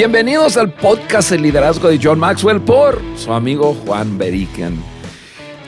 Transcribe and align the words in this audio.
Bienvenidos 0.00 0.56
al 0.56 0.72
podcast 0.72 1.30
El 1.30 1.42
Liderazgo 1.42 1.90
de 1.90 2.00
John 2.02 2.18
Maxwell 2.18 2.58
por 2.62 3.02
su 3.18 3.34
amigo 3.34 3.76
Juan 3.84 4.16
Beriken. 4.16 4.82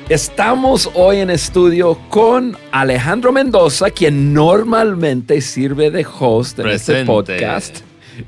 Estamos 0.08 0.88
hoy 0.94 1.18
en 1.18 1.28
estudio 1.28 1.98
con 2.08 2.56
Alejandro 2.70 3.30
Mendoza, 3.30 3.90
quien 3.90 4.32
normalmente 4.32 5.42
sirve 5.42 5.90
de 5.90 6.06
host 6.18 6.60
en 6.60 6.68
este 6.68 7.04
podcast, 7.04 7.80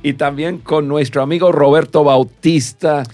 y 0.02 0.12
también 0.12 0.58
con 0.58 0.88
nuestro 0.88 1.22
amigo 1.22 1.50
Roberto 1.52 2.04
Bautista. 2.04 3.04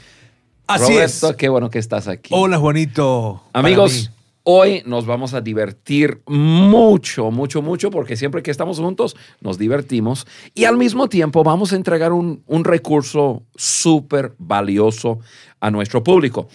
Así 0.67 0.95
Roberto, 0.95 1.31
es. 1.31 1.37
qué 1.37 1.49
bueno 1.49 1.71
que 1.71 1.79
estás 1.79 2.09
aquí. 2.09 2.35
Hola, 2.35 2.59
Juanito. 2.59 3.45
Para 3.53 3.69
Amigos, 3.69 4.11
mí. 4.11 4.20
Hoy 4.53 4.83
nos 4.85 5.07
vamos 5.07 5.33
a 5.35 5.41
divertir 5.41 6.23
mucho, 6.27 7.31
mucho, 7.31 7.63
mucho, 7.63 7.91
porque 7.91 8.17
siempre 8.17 8.43
que 8.43 8.51
estamos 8.51 8.79
juntos 8.79 9.17
nos 9.41 9.59
divertimos 9.59 10.27
y 10.55 10.65
al 10.65 10.77
mismo 10.77 11.09
tiempo 11.09 11.45
vamos 11.45 11.73
a 11.73 11.77
entregar 11.77 12.13
un, 12.13 12.43
recurso 12.65 13.45
súper 13.55 14.35
valioso 14.39 15.21
a 15.61 15.71
nuestro 15.71 16.03
público. 16.03 16.49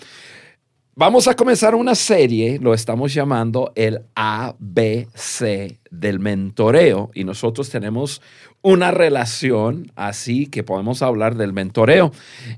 Vamos 0.97 1.27
a 1.27 1.35
comenzar 1.35 1.75
una 1.75 1.95
serie, 1.95 2.59
lo 2.59 2.73
estamos 2.73 3.13
llamando 3.13 3.71
el 3.75 4.01
ABC 4.15 5.79
del 5.91 6.19
mentoreo 6.19 7.11
y 7.13 7.23
nosotros 7.23 7.69
tenemos 7.69 8.21
una 8.61 8.91
relación 8.91 9.91
así 9.95 10.47
que 10.47 10.63
podemos 10.63 11.01
hablar 11.01 11.35
del 11.35 11.53
mentoreo 11.53 12.11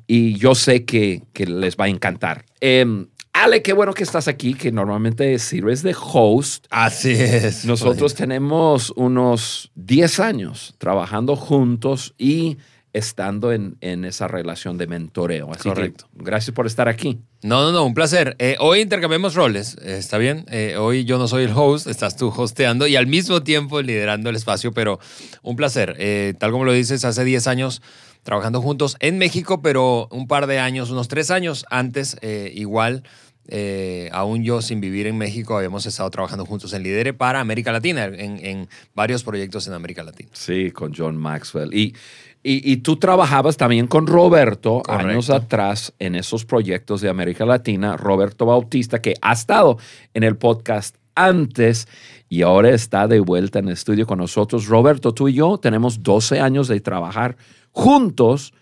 y 0.06 0.36
yo 0.36 0.56
sé 0.56 0.86
que, 0.86 1.24
que 1.34 1.48
les 1.48 1.78
va 1.78 1.86
a 1.86 1.90
encantar. 1.90 2.46
Em, 2.60 3.08
Ale, 3.44 3.62
qué 3.62 3.74
bueno 3.74 3.94
que 3.94 4.04
estás 4.04 4.28
aquí, 4.28 4.56
que 4.56 4.72
normalmente 4.72 5.38
sirves 5.38 5.84
de 5.84 5.96
host. 5.96 6.66
Así 6.72 7.12
es. 7.12 7.66
Nosotros 7.66 8.16
tenemos 8.16 8.92
unos 8.96 9.72
10 9.76 10.20
años 10.20 10.74
trabajando 10.80 11.36
juntos 11.36 12.16
y 12.18 12.58
estando 12.94 13.52
en, 13.52 13.78
en 13.82 14.06
esa 14.06 14.28
relación 14.28 14.78
de 14.78 14.88
mentoreo. 14.88 15.52
Así 15.52 15.70
Correcto. 15.70 16.08
que 16.18 16.24
gracias 16.24 16.54
por 16.56 16.66
estar 16.66 16.88
aquí. 16.88 17.20
No, 17.44 17.62
no, 17.62 17.72
no, 17.72 17.86
un 17.86 17.94
placer. 17.94 18.36
Eh, 18.40 18.56
hoy 18.60 18.80
intercambiamos 18.80 19.36
roles, 19.36 19.78
eh, 19.84 19.98
¿está 19.98 20.18
bien? 20.18 20.46
Eh, 20.50 20.76
hoy 20.78 21.06
yo 21.06 21.20
no 21.20 21.28
soy 21.28 21.44
el 21.44 21.52
host, 21.54 21.88
estás 21.88 22.18
tú 22.18 22.34
hosteando 22.36 22.88
y 22.88 22.96
al 22.96 23.08
mismo 23.08 23.44
tiempo 23.44 23.82
liderando 23.82 24.30
el 24.30 24.36
espacio, 24.36 24.72
pero 24.72 25.00
un 25.44 25.56
placer. 25.56 25.96
Eh, 26.00 26.34
tal 26.40 26.52
como 26.52 26.66
lo 26.66 26.74
dices, 26.74 27.06
hace 27.06 27.24
10 27.24 27.46
años 27.48 27.82
trabajando 28.24 28.62
juntos 28.62 28.98
en 29.00 29.20
México, 29.20 29.62
pero 29.62 30.08
un 30.12 30.28
par 30.28 30.48
de 30.48 30.60
años, 30.60 30.90
unos 30.90 31.08
tres 31.08 31.32
años 31.32 31.66
antes, 31.70 32.18
igual, 32.54 33.04
eh, 33.48 34.10
aún 34.12 34.44
yo 34.44 34.62
sin 34.62 34.82
vivir 34.82 35.08
en 35.08 35.18
México, 35.18 35.56
habíamos 35.58 35.86
estado 35.86 36.10
trabajando 36.10 36.46
juntos 36.46 36.74
en 36.74 36.84
Lidere 36.84 37.14
para 37.14 37.40
América 37.40 37.72
Latina, 37.72 38.06
en, 38.06 38.46
en 38.46 38.68
varios 38.94 39.24
proyectos 39.24 39.68
en 39.68 39.74
América 39.74 40.04
Latina. 40.04 40.30
Sí, 40.34 40.72
con 40.72 40.94
John 40.96 41.18
Maxwell. 41.18 41.74
Y, 41.74 41.96
y, 42.44 42.72
y 42.72 42.78
tú 42.78 42.98
trabajabas 42.98 43.58
también 43.58 43.88
con 43.88 44.08
Roberto 44.08 44.82
Correcto. 44.86 45.10
años 45.10 45.30
atrás 45.30 45.94
en 46.00 46.16
esos 46.16 46.46
proyectos 46.46 47.02
de 47.02 47.10
América 47.10 47.46
Latina, 47.46 47.98
Roberto 47.98 48.46
Bautista, 48.46 49.02
que 49.02 49.16
ha 49.22 49.34
estado 49.34 49.78
en 50.14 50.24
el 50.24 50.38
podcast 50.38 50.96
antes 51.16 51.88
y 52.30 52.42
ahora 52.42 52.70
está 52.70 53.08
de 53.08 53.20
vuelta 53.20 53.60
en 53.60 53.68
el 53.68 53.74
estudio 53.74 54.06
con 54.06 54.20
nosotros. 54.20 54.68
Roberto, 54.68 55.14
tú 55.14 55.28
y 55.28 55.34
yo 55.34 55.58
tenemos 55.58 56.04
12 56.04 56.40
años 56.40 56.68
de 56.68 56.80
trabajar 56.80 57.38
juntos, 57.72 58.54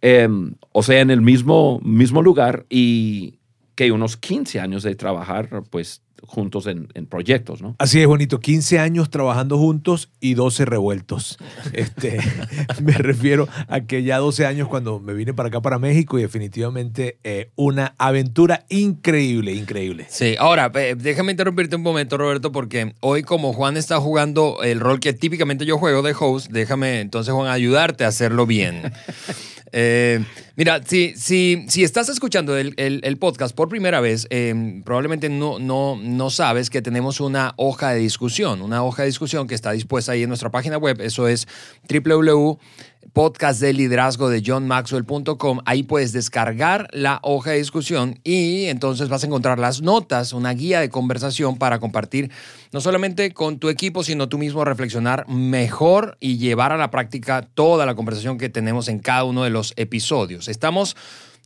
eh, 0.00 0.28
o 0.72 0.82
sea, 0.82 1.00
en 1.00 1.10
el 1.10 1.20
mismo, 1.20 1.80
mismo 1.82 2.22
lugar 2.22 2.66
y 2.70 3.37
que 3.78 3.92
unos 3.92 4.16
15 4.16 4.58
años 4.58 4.82
de 4.82 4.96
trabajar 4.96 5.62
pues 5.70 6.02
juntos 6.24 6.66
en, 6.66 6.88
en 6.94 7.06
proyectos, 7.06 7.62
¿no? 7.62 7.76
Así 7.78 8.00
es, 8.00 8.08
bonito. 8.08 8.40
15 8.40 8.80
años 8.80 9.08
trabajando 9.08 9.56
juntos 9.56 10.10
y 10.18 10.34
12 10.34 10.64
revueltos. 10.64 11.38
Este, 11.72 12.18
me 12.82 12.92
refiero 12.92 13.46
a 13.68 13.82
que 13.82 14.02
ya 14.02 14.18
12 14.18 14.46
años 14.46 14.66
cuando 14.66 14.98
me 14.98 15.12
vine 15.12 15.32
para 15.32 15.48
acá, 15.48 15.60
para 15.60 15.78
México, 15.78 16.18
y 16.18 16.22
definitivamente 16.22 17.18
eh, 17.22 17.50
una 17.54 17.94
aventura 17.98 18.64
increíble, 18.68 19.52
increíble. 19.52 20.06
Sí, 20.08 20.34
ahora, 20.40 20.72
eh, 20.74 20.96
déjame 20.98 21.30
interrumpirte 21.30 21.76
un 21.76 21.82
momento, 21.82 22.16
Roberto, 22.16 22.50
porque 22.50 22.94
hoy 22.98 23.22
como 23.22 23.52
Juan 23.52 23.76
está 23.76 24.00
jugando 24.00 24.58
el 24.64 24.80
rol 24.80 24.98
que 24.98 25.12
típicamente 25.12 25.66
yo 25.66 25.78
juego 25.78 26.02
de 26.02 26.16
host, 26.18 26.50
déjame 26.50 27.00
entonces, 27.00 27.32
Juan, 27.32 27.48
ayudarte 27.48 28.04
a 28.04 28.08
hacerlo 28.08 28.44
bien. 28.44 28.92
Eh, 29.72 30.24
mira, 30.56 30.80
si, 30.84 31.14
si, 31.16 31.64
si 31.68 31.84
estás 31.84 32.08
escuchando 32.08 32.56
el, 32.56 32.74
el- 32.76 33.16
podcast 33.18 33.54
por 33.54 33.68
primera 33.68 34.00
vez, 34.00 34.26
eh, 34.30 34.80
probablemente 34.84 35.28
no, 35.28 35.58
no, 35.58 35.98
no 36.00 36.30
sabes 36.30 36.70
que 36.70 36.82
tenemos 36.82 37.20
una 37.20 37.54
hoja 37.56 37.90
de 37.90 38.00
discusión, 38.00 38.62
una 38.62 38.84
hoja 38.84 39.02
de 39.02 39.08
discusión 39.08 39.46
que 39.46 39.54
está 39.54 39.72
dispuesta 39.72 40.12
ahí 40.12 40.22
en 40.22 40.28
nuestra 40.28 40.50
página 40.50 40.78
web. 40.78 41.00
Eso 41.00 41.28
es 41.28 41.46
www 41.88 42.58
podcast 43.18 43.60
de 43.60 43.72
liderazgo 43.72 44.28
de 44.28 44.44
johnmaxwell.com. 44.46 45.58
Ahí 45.64 45.82
puedes 45.82 46.12
descargar 46.12 46.86
la 46.92 47.18
hoja 47.24 47.50
de 47.50 47.58
discusión 47.58 48.20
y 48.22 48.66
entonces 48.66 49.08
vas 49.08 49.24
a 49.24 49.26
encontrar 49.26 49.58
las 49.58 49.82
notas, 49.82 50.32
una 50.32 50.52
guía 50.52 50.78
de 50.78 50.88
conversación 50.88 51.58
para 51.58 51.80
compartir 51.80 52.30
no 52.70 52.80
solamente 52.80 53.34
con 53.34 53.58
tu 53.58 53.70
equipo, 53.70 54.04
sino 54.04 54.28
tú 54.28 54.38
mismo 54.38 54.64
reflexionar 54.64 55.28
mejor 55.28 56.16
y 56.20 56.38
llevar 56.38 56.70
a 56.70 56.76
la 56.76 56.92
práctica 56.92 57.42
toda 57.42 57.86
la 57.86 57.96
conversación 57.96 58.38
que 58.38 58.50
tenemos 58.50 58.86
en 58.86 59.00
cada 59.00 59.24
uno 59.24 59.42
de 59.42 59.50
los 59.50 59.72
episodios. 59.74 60.46
Estamos 60.46 60.96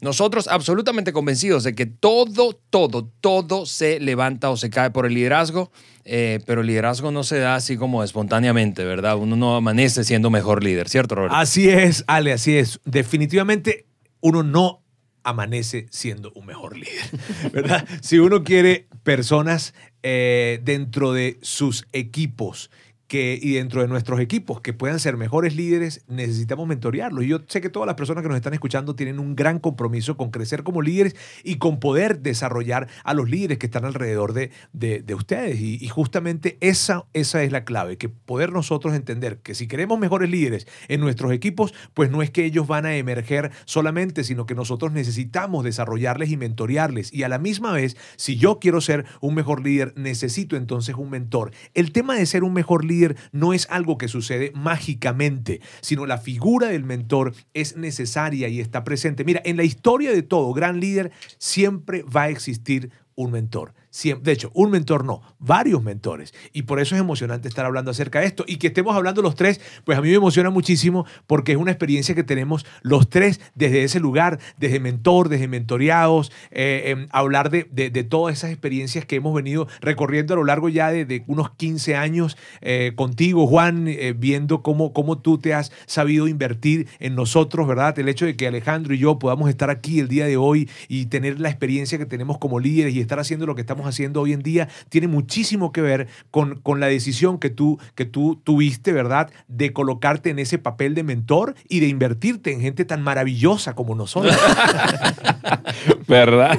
nosotros 0.02 0.48
absolutamente 0.48 1.12
convencidos 1.12 1.62
de 1.62 1.76
que 1.76 1.86
todo, 1.86 2.58
todo, 2.70 3.08
todo 3.20 3.66
se 3.66 4.00
levanta 4.00 4.50
o 4.50 4.56
se 4.56 4.68
cae 4.68 4.90
por 4.90 5.06
el 5.06 5.14
liderazgo, 5.14 5.70
eh, 6.04 6.40
pero 6.44 6.62
el 6.62 6.66
liderazgo 6.66 7.12
no 7.12 7.22
se 7.22 7.38
da 7.38 7.54
así 7.54 7.76
como 7.76 8.02
espontáneamente, 8.02 8.84
¿verdad? 8.84 9.16
Uno 9.16 9.36
no 9.36 9.54
amanece 9.54 10.02
siendo 10.02 10.28
mejor 10.28 10.64
líder, 10.64 10.88
¿cierto, 10.88 11.14
Roberto? 11.14 11.36
Así 11.36 11.70
es, 11.70 12.02
Ale, 12.08 12.32
así 12.32 12.58
es. 12.58 12.80
Definitivamente 12.84 13.86
uno 14.20 14.42
no 14.42 14.82
amanece 15.22 15.86
siendo 15.90 16.32
un 16.34 16.46
mejor 16.46 16.76
líder, 16.76 17.08
¿verdad? 17.52 17.86
Si 18.00 18.18
uno 18.18 18.42
quiere 18.42 18.88
personas 19.04 19.72
eh, 20.02 20.58
dentro 20.64 21.12
de 21.12 21.38
sus 21.42 21.86
equipos 21.92 22.72
que, 23.12 23.38
y 23.42 23.52
dentro 23.52 23.82
de 23.82 23.88
nuestros 23.88 24.20
equipos 24.20 24.62
que 24.62 24.72
puedan 24.72 24.98
ser 24.98 25.18
mejores 25.18 25.54
líderes, 25.54 26.02
necesitamos 26.08 26.66
mentorearlos. 26.66 27.24
Y 27.24 27.26
yo 27.28 27.40
sé 27.46 27.60
que 27.60 27.68
todas 27.68 27.86
las 27.86 27.94
personas 27.94 28.22
que 28.22 28.28
nos 28.30 28.36
están 28.36 28.54
escuchando 28.54 28.96
tienen 28.96 29.18
un 29.18 29.36
gran 29.36 29.58
compromiso 29.58 30.16
con 30.16 30.30
crecer 30.30 30.62
como 30.62 30.80
líderes 30.80 31.14
y 31.44 31.56
con 31.56 31.78
poder 31.78 32.20
desarrollar 32.22 32.88
a 33.04 33.12
los 33.12 33.28
líderes 33.28 33.58
que 33.58 33.66
están 33.66 33.84
alrededor 33.84 34.32
de, 34.32 34.50
de- 34.72 35.02
de 35.02 35.14
ustedes. 35.14 35.60
Y, 35.60 35.76
y 35.78 35.88
justamente 35.88 36.56
esa, 36.62 37.04
esa 37.12 37.42
es 37.42 37.52
la 37.52 37.66
clave, 37.66 37.98
que 37.98 38.08
poder 38.08 38.50
nosotros 38.50 38.94
entender 38.94 39.40
que 39.42 39.54
si 39.54 39.66
queremos 39.68 39.98
mejores 39.98 40.30
líderes 40.30 40.66
en 40.88 41.00
nuestros 41.00 41.32
equipos, 41.32 41.74
pues 41.92 42.10
no 42.10 42.22
es 42.22 42.30
que 42.30 42.46
ellos 42.46 42.66
van 42.66 42.86
a 42.86 42.96
emerger 42.96 43.50
solamente, 43.66 44.24
sino 44.24 44.46
que 44.46 44.54
nosotros 44.54 44.90
necesitamos 44.90 45.64
desarrollarles 45.64 46.30
y 46.30 46.38
mentorearles. 46.38 47.12
Y 47.12 47.24
a 47.24 47.28
la 47.28 47.36
misma 47.38 47.72
vez, 47.72 47.94
si 48.16 48.36
yo 48.36 48.58
quiero 48.58 48.80
ser 48.80 49.04
un 49.20 49.34
mejor 49.34 49.62
líder, 49.62 49.92
necesito 49.96 50.56
entonces 50.56 50.94
un 50.94 51.10
mentor. 51.10 51.50
El 51.74 51.92
tema 51.92 52.14
de 52.14 52.24
ser 52.24 52.42
un 52.42 52.54
mejor 52.54 52.86
líder 52.86 53.01
no 53.32 53.52
es 53.52 53.66
algo 53.70 53.98
que 53.98 54.08
sucede 54.08 54.52
mágicamente, 54.54 55.60
sino 55.80 56.06
la 56.06 56.18
figura 56.18 56.68
del 56.68 56.84
mentor 56.84 57.34
es 57.54 57.76
necesaria 57.76 58.48
y 58.48 58.60
está 58.60 58.84
presente. 58.84 59.24
Mira, 59.24 59.42
en 59.44 59.56
la 59.56 59.64
historia 59.64 60.12
de 60.12 60.22
todo 60.22 60.52
gran 60.52 60.80
líder 60.80 61.12
siempre 61.38 62.02
va 62.02 62.22
a 62.22 62.30
existir 62.30 62.90
un 63.14 63.32
mentor. 63.32 63.74
De 64.22 64.32
hecho, 64.32 64.50
un 64.54 64.70
mentor 64.70 65.04
no, 65.04 65.20
varios 65.38 65.82
mentores. 65.82 66.32
Y 66.52 66.62
por 66.62 66.80
eso 66.80 66.94
es 66.94 67.00
emocionante 67.00 67.46
estar 67.46 67.66
hablando 67.66 67.90
acerca 67.90 68.20
de 68.20 68.26
esto. 68.26 68.44
Y 68.46 68.56
que 68.56 68.68
estemos 68.68 68.96
hablando 68.96 69.20
los 69.20 69.34
tres, 69.34 69.60
pues 69.84 69.98
a 69.98 70.00
mí 70.00 70.08
me 70.08 70.14
emociona 70.14 70.48
muchísimo 70.48 71.04
porque 71.26 71.52
es 71.52 71.58
una 71.58 71.70
experiencia 71.72 72.14
que 72.14 72.24
tenemos 72.24 72.64
los 72.80 73.10
tres 73.10 73.40
desde 73.54 73.84
ese 73.84 74.00
lugar, 74.00 74.38
desde 74.56 74.80
mentor, 74.80 75.28
desde 75.28 75.46
mentoreados, 75.46 76.32
eh, 76.50 76.84
em, 76.86 77.08
hablar 77.12 77.50
de, 77.50 77.64
de- 77.70 78.02
todas 78.02 78.36
esas 78.36 78.50
experiencias 78.50 79.04
que 79.04 79.16
hemos 79.16 79.32
venido 79.34 79.68
recorriendo 79.80 80.34
a 80.34 80.36
lo 80.36 80.44
largo 80.44 80.68
ya 80.68 80.90
de, 80.90 81.04
de 81.04 81.22
unos 81.28 81.50
15 81.50 81.94
años 81.94 82.36
eh, 82.60 82.92
contigo, 82.96 83.46
Juan, 83.46 83.86
eh, 83.88 84.12
viendo 84.16 84.62
cómo, 84.62 84.92
cómo 84.92 85.18
tú 85.18 85.38
te 85.38 85.54
has 85.54 85.70
sabido 85.86 86.26
invertir 86.28 86.88
en 86.98 87.14
nosotros, 87.14 87.68
¿verdad? 87.68 87.96
El 87.98 88.08
hecho 88.08 88.26
de 88.26 88.36
que 88.36 88.46
Alejandro 88.48 88.94
y 88.94 88.98
yo 88.98 89.18
podamos 89.18 89.48
estar 89.50 89.70
aquí 89.70 90.00
el 90.00 90.08
día 90.08 90.26
de 90.26 90.36
hoy 90.36 90.68
y 90.88 91.06
tener 91.06 91.38
la 91.38 91.48
experiencia 91.48 91.96
que 91.98 92.06
tenemos 92.06 92.38
como 92.38 92.58
líderes 92.58 92.94
y 92.94 93.00
estar 93.00 93.20
haciendo 93.20 93.46
lo 93.46 93.54
que 93.54 93.60
estamos 93.60 93.81
haciendo 93.86 94.20
hoy 94.20 94.32
en 94.32 94.42
día 94.42 94.68
tiene 94.88 95.08
muchísimo 95.08 95.72
que 95.72 95.80
ver 95.80 96.08
con, 96.30 96.60
con 96.60 96.80
la 96.80 96.86
decisión 96.86 97.38
que 97.38 97.50
tú, 97.50 97.78
que 97.94 98.04
tú 98.04 98.40
tuviste, 98.44 98.92
¿verdad? 98.92 99.30
De 99.48 99.72
colocarte 99.72 100.30
en 100.30 100.38
ese 100.38 100.58
papel 100.58 100.94
de 100.94 101.02
mentor 101.02 101.54
y 101.68 101.80
de 101.80 101.88
invertirte 101.88 102.52
en 102.52 102.60
gente 102.60 102.84
tan 102.84 103.02
maravillosa 103.02 103.74
como 103.74 103.94
nosotros. 103.94 104.36
¿Verdad? 106.08 106.58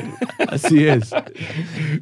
Así 0.49 0.85
es. 0.87 1.11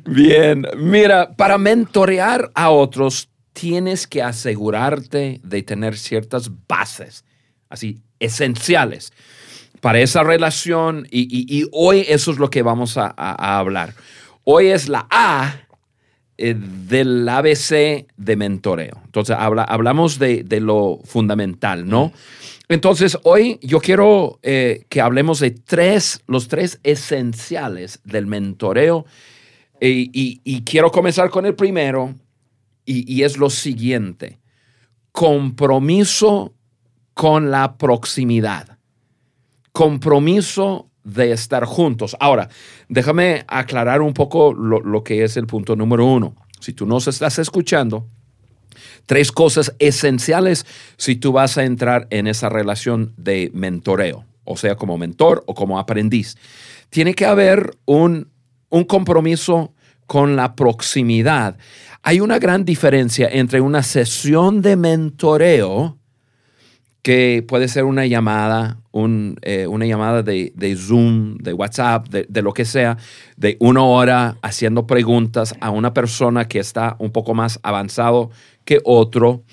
Bien, 0.05 0.65
mira, 0.77 1.31
para 1.35 1.57
mentorear 1.57 2.51
a 2.55 2.69
otros 2.69 3.29
tienes 3.53 4.07
que 4.07 4.21
asegurarte 4.21 5.41
de 5.43 5.63
tener 5.63 5.97
ciertas 5.97 6.49
bases, 6.67 7.25
así, 7.69 7.99
esenciales 8.19 9.11
para 9.81 9.99
esa 9.99 10.23
relación 10.23 11.07
y, 11.09 11.21
y- 11.21 11.59
y 11.61 11.67
hoy 11.71 12.05
eso 12.07 12.31
es 12.31 12.37
lo 12.37 12.49
que 12.51 12.61
vamos 12.61 12.97
a, 12.97 13.07
a- 13.07 13.35
a 13.55 13.57
hablar. 13.57 13.95
Hoy 14.43 14.67
es 14.67 14.89
la 14.89 15.07
A 15.09 15.55
eh, 16.37 16.55
del 16.57 17.27
ABC 17.27 18.07
de 18.17 18.35
mentoreo. 18.35 19.01
Entonces, 19.05 19.35
habla, 19.37 19.63
hablamos 19.63 20.17
de, 20.19 20.43
de 20.43 20.59
lo 20.59 20.99
fundamental, 21.03 21.87
¿no? 21.87 22.11
Entonces, 22.67 23.17
hoy 23.23 23.59
yo 23.61 23.79
quiero 23.81 24.39
eh, 24.43 24.85
que 24.89 25.01
hablemos 25.01 25.39
de 25.39 25.51
tres, 25.51 26.21
los 26.27 26.47
tres 26.47 26.79
esenciales 26.83 27.99
del 28.03 28.25
mentoreo. 28.27 29.05
Y, 29.79 30.09
y- 30.13 30.41
y 30.43 30.61
quiero 30.63 30.91
comenzar 30.91 31.29
con 31.31 31.45
el 31.45 31.55
primero, 31.55 32.13
y, 32.85 33.11
y 33.11 33.23
es 33.23 33.37
lo 33.37 33.49
siguiente. 33.49 34.39
Compromiso 35.11 36.53
con 37.13 37.51
la 37.51 37.77
proximidad. 37.77 38.77
Compromiso 39.71 40.90
de 41.03 41.31
estar 41.31 41.65
juntos. 41.65 42.15
Ahora, 42.19 42.49
déjame 42.89 43.43
aclarar 43.47 44.01
un 44.01 44.13
poco 44.13 44.53
lo, 44.53 44.79
lo 44.79 45.03
que 45.03 45.23
es 45.23 45.37
el 45.37 45.47
punto 45.47 45.75
número 45.75 46.05
uno. 46.05 46.35
Si 46.59 46.73
tú 46.73 46.85
nos 46.85 47.07
estás 47.07 47.39
escuchando, 47.39 48.07
tres 49.05 49.31
cosas 49.31 49.73
esenciales 49.79 50.65
si 50.97 51.15
tú 51.15 51.31
vas 51.31 51.57
a 51.57 51.63
entrar 51.63 52.07
en 52.09 52.27
esa 52.27 52.49
relación 52.49 53.13
de 53.17 53.51
mentoreo, 53.53 54.25
o 54.43 54.57
sea, 54.57 54.75
como 54.75 54.97
mentor 54.97 55.43
o 55.47 55.53
como 55.53 55.79
aprendiz. 55.79 56.37
Tiene 56.89 57.13
que 57.13 57.25
haber 57.25 57.71
un, 57.85 58.29
un 58.69 58.83
compromiso 58.83 59.73
con 60.07 60.35
la 60.35 60.55
proximidad. 60.55 61.57
Hay 62.03 62.19
una 62.19 62.39
gran 62.39 62.65
diferencia 62.65 63.29
entre 63.31 63.61
una 63.61 63.83
sesión 63.83 64.61
de 64.61 64.75
mentoreo, 64.75 65.97
que 67.01 67.43
puede 67.47 67.67
ser 67.67 67.85
una 67.85 68.05
llamada, 68.05 68.77
un, 68.91 69.37
eh, 69.41 69.65
una 69.67 69.85
llamada 69.85 70.21
de, 70.21 70.51
de 70.55 70.75
Zoom, 70.75 71.37
de 71.37 71.53
WhatsApp, 71.53 72.07
de, 72.09 72.25
de 72.29 72.41
lo 72.41 72.53
que 72.53 72.65
sea, 72.65 72.97
de 73.37 73.57
una 73.59 73.83
hora 73.83 74.37
haciendo 74.41 74.85
preguntas 74.85 75.55
a 75.61 75.71
una 75.71 75.93
persona 75.93 76.47
que 76.47 76.59
está 76.59 76.95
un 76.99 77.11
poco 77.11 77.33
más 77.33 77.59
avanzado 77.63 78.29
que 78.65 78.79
otro. 78.83 79.43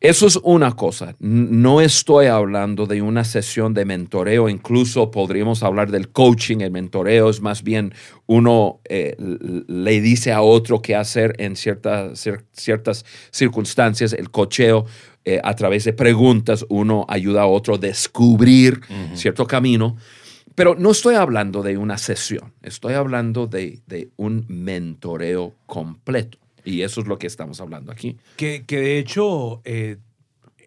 Eso 0.00 0.26
es 0.26 0.38
una 0.42 0.72
cosa. 0.76 1.14
No 1.18 1.82
estoy 1.82 2.26
hablando 2.26 2.86
de 2.86 3.02
una 3.02 3.22
sesión 3.22 3.74
de 3.74 3.84
mentoreo, 3.84 4.48
incluso 4.48 5.10
podríamos 5.10 5.62
hablar 5.62 5.90
del 5.90 6.08
coaching. 6.08 6.60
El 6.62 6.70
mentoreo 6.70 7.28
es 7.28 7.42
más 7.42 7.62
bien 7.62 7.92
uno 8.26 8.80
eh, 8.88 9.14
le 9.68 10.00
dice 10.00 10.32
a 10.32 10.40
otro 10.40 10.80
qué 10.80 10.96
hacer 10.96 11.34
en 11.38 11.54
ciertas, 11.54 12.12
cier- 12.26 12.44
ciertas 12.52 13.04
circunstancias. 13.30 14.14
El 14.14 14.30
cocheo, 14.30 14.86
eh, 15.26 15.38
a 15.44 15.54
través 15.54 15.84
de 15.84 15.92
preguntas, 15.92 16.64
uno 16.70 17.04
ayuda 17.06 17.42
a 17.42 17.46
otro 17.46 17.74
a 17.74 17.78
descubrir 17.78 18.80
cierto 19.14 19.46
camino. 19.46 19.98
Pero 20.54 20.74
no 20.76 20.92
estoy 20.92 21.14
hablando 21.16 21.62
de 21.62 21.76
una 21.76 21.98
sesión, 21.98 22.54
estoy 22.62 22.94
hablando 22.94 23.46
de, 23.46 23.80
de 23.86 24.08
un 24.16 24.46
mentoreo 24.48 25.54
completo. 25.66 26.38
Y 26.64 26.82
eso 26.82 27.00
es 27.00 27.06
lo 27.06 27.18
que 27.18 27.26
estamos 27.26 27.60
hablando 27.60 27.92
aquí. 27.92 28.16
Que, 28.36 28.64
que 28.66 28.78
de 28.78 28.98
hecho, 28.98 29.60
eh, 29.64 29.96